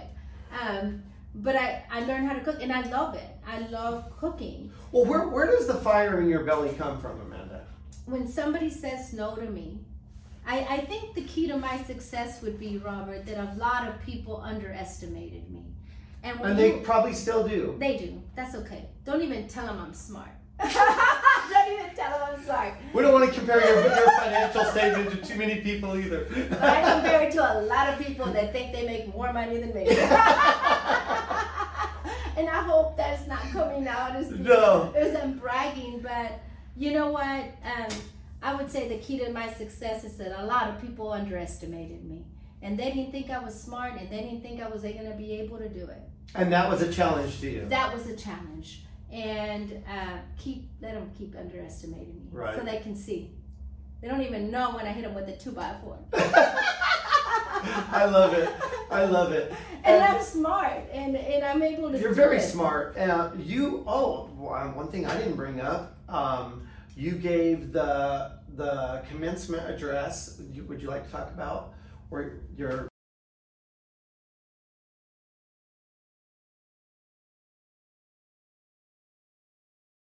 Um, 0.61 1.03
but 1.35 1.57
I, 1.57 1.83
I 1.91 2.01
learned 2.05 2.27
how 2.29 2.35
to 2.35 2.41
cook, 2.41 2.59
and 2.62 2.71
I 2.73 2.83
love 2.91 3.15
it. 3.15 3.29
I 3.47 3.61
love 3.69 4.11
cooking. 4.19 4.71
Well, 4.93 5.05
where 5.07 5.29
where 5.29 5.47
does 5.47 5.67
the 5.67 5.75
fire 5.77 6.21
in 6.21 6.29
your 6.29 6.45
belly 6.45 6.75
come 6.77 6.99
from, 7.01 7.21
Amanda? 7.21 7.67
when 8.05 8.27
somebody 8.27 8.69
says 8.69 9.12
no 9.12 9.37
to 9.37 9.49
me, 9.49 9.79
I, 10.45 10.59
I 10.69 10.79
think 10.87 11.15
the 11.15 11.23
key 11.23 11.47
to 11.49 11.57
my 11.57 11.81
success 11.85 12.43
would 12.43 12.59
be, 12.59 12.77
Robert, 12.79 13.25
that 13.27 13.38
a 13.38 13.55
lot 13.57 13.87
of 13.87 14.01
people 14.03 14.41
underestimated 14.45 15.49
me. 15.51 15.62
And 16.25 16.38
when 16.41 16.51
And 16.51 16.61
you, 16.61 16.73
they 16.73 16.79
probably 16.81 17.15
still 17.15 17.47
do. 17.47 17.77
they 17.79 17.97
do. 17.97 18.21
That's 18.35 18.55
okay. 18.57 18.88
Don't 19.05 19.23
even 19.23 19.47
tell 19.47 19.67
them 19.67 19.79
I'm 19.79 19.95
smart. 19.95 20.31
Don't 21.51 21.73
even 21.73 21.95
tell 21.95 22.11
them 22.19 22.29
I'm 22.35 22.45
smart. 22.45 22.75
We 22.93 23.03
don't 23.03 23.13
want 23.13 23.33
to 23.33 23.39
compare 23.39 23.61
your, 23.65 23.83
your 23.85 24.11
financial 24.19 24.65
statement 24.65 25.11
to 25.11 25.17
too 25.17 25.37
many 25.39 25.61
people 25.61 25.97
either. 25.97 26.27
I 26.61 26.93
compare 26.93 27.23
it 27.23 27.33
to 27.33 27.41
a 27.41 27.63
lot 27.63 27.89
of 27.93 27.99
people 28.05 28.27
that 28.27 28.53
think 28.53 28.73
they 28.73 28.87
make 28.87 29.15
more 29.15 29.33
money 29.33 29.59
than 29.59 29.75
me. 29.75 29.89
and 32.37 32.49
I 32.49 32.63
hope 32.67 32.97
that's 32.97 33.27
not 33.27 33.41
coming 33.51 33.87
out 33.89 34.17
as, 34.17 34.31
No. 34.31 34.93
as 34.97 35.15
I'm 35.17 35.39
bragging, 35.39 36.01
but 36.01 36.41
you 36.77 36.93
know 36.93 37.11
what? 37.11 37.45
Um, 37.65 37.89
I 38.43 38.55
would 38.55 38.71
say 38.71 38.89
the 38.89 38.99
key 38.99 39.19
to 39.21 39.31
my 39.33 39.53
success 39.53 40.05
is 40.05 40.17
that 40.17 40.33
a 40.43 40.45
lot 40.47 40.69
of 40.69 40.81
people 40.81 41.13
underestimated 41.13 42.05
me. 42.05 42.25
And 42.61 42.79
they 42.79 42.93
didn't 42.93 43.11
think 43.11 43.31
I 43.31 43.39
was 43.41 43.61
smart 43.61 43.95
and 43.99 44.09
they 44.11 44.21
didn't 44.23 44.43
think 44.43 44.61
I 44.63 44.69
was 44.69 44.83
going 44.83 45.05
to 45.11 45.17
be 45.17 45.33
able 45.41 45.59
to 45.59 45.69
do 45.69 45.85
it. 45.85 46.03
And 46.35 46.53
that 46.53 46.69
was 46.71 46.81
a 46.83 46.93
challenge 46.93 47.41
to 47.41 47.51
you. 47.51 47.67
That 47.69 47.93
was 47.93 48.07
a 48.07 48.17
challenge. 48.17 48.85
And 49.12 49.83
uh, 49.88 50.18
keep 50.38 50.70
let 50.81 50.94
them 50.94 51.11
keep 51.16 51.37
underestimating 51.37 52.14
me 52.16 52.22
Right. 52.33 52.57
so 52.59 52.64
they 52.64 52.79
can 52.79 52.96
see. 52.96 53.31
They 54.01 54.09
don't 54.09 54.22
even 54.22 54.51
know 54.51 54.70
when 54.75 54.87
I 54.87 54.90
hit 54.92 55.05
them 55.05 55.14
with 55.14 55.29
a 55.29 55.37
two 55.37 55.53
by 55.53 55.75
four. 55.83 55.98
I 56.14 58.07
love 58.11 58.33
it. 58.33 58.48
I 58.90 59.05
love 59.05 59.33
it. 59.33 59.53
and 59.85 60.03
And- 60.03 60.03
I'm 60.05 60.22
smart, 60.22 60.85
and, 60.92 61.14
and 61.16 61.44
I'm 61.44 61.62
able 61.62 61.92
to. 61.92 61.98
You're 61.98 62.11
do 62.11 62.14
very 62.16 62.38
it. 62.38 62.42
smart. 62.42 62.96
Uh, 62.96 63.31
you 63.38 63.85
oh, 63.87 64.25
one 64.35 64.88
thing 64.88 65.07
I 65.07 65.16
didn't 65.16 65.37
bring 65.37 65.61
up. 65.61 65.96
Um, 66.09 66.66
you 66.96 67.12
gave 67.12 67.72
the 67.72 68.33
the 68.57 69.03
commencement 69.11 69.68
address. 69.68 70.40
You, 70.53 70.64
would 70.64 70.81
you 70.83 70.88
like 70.88 71.05
to 71.07 71.12
talk 71.12 71.29
about 71.33 71.75
where 72.09 72.40
your 72.57 72.88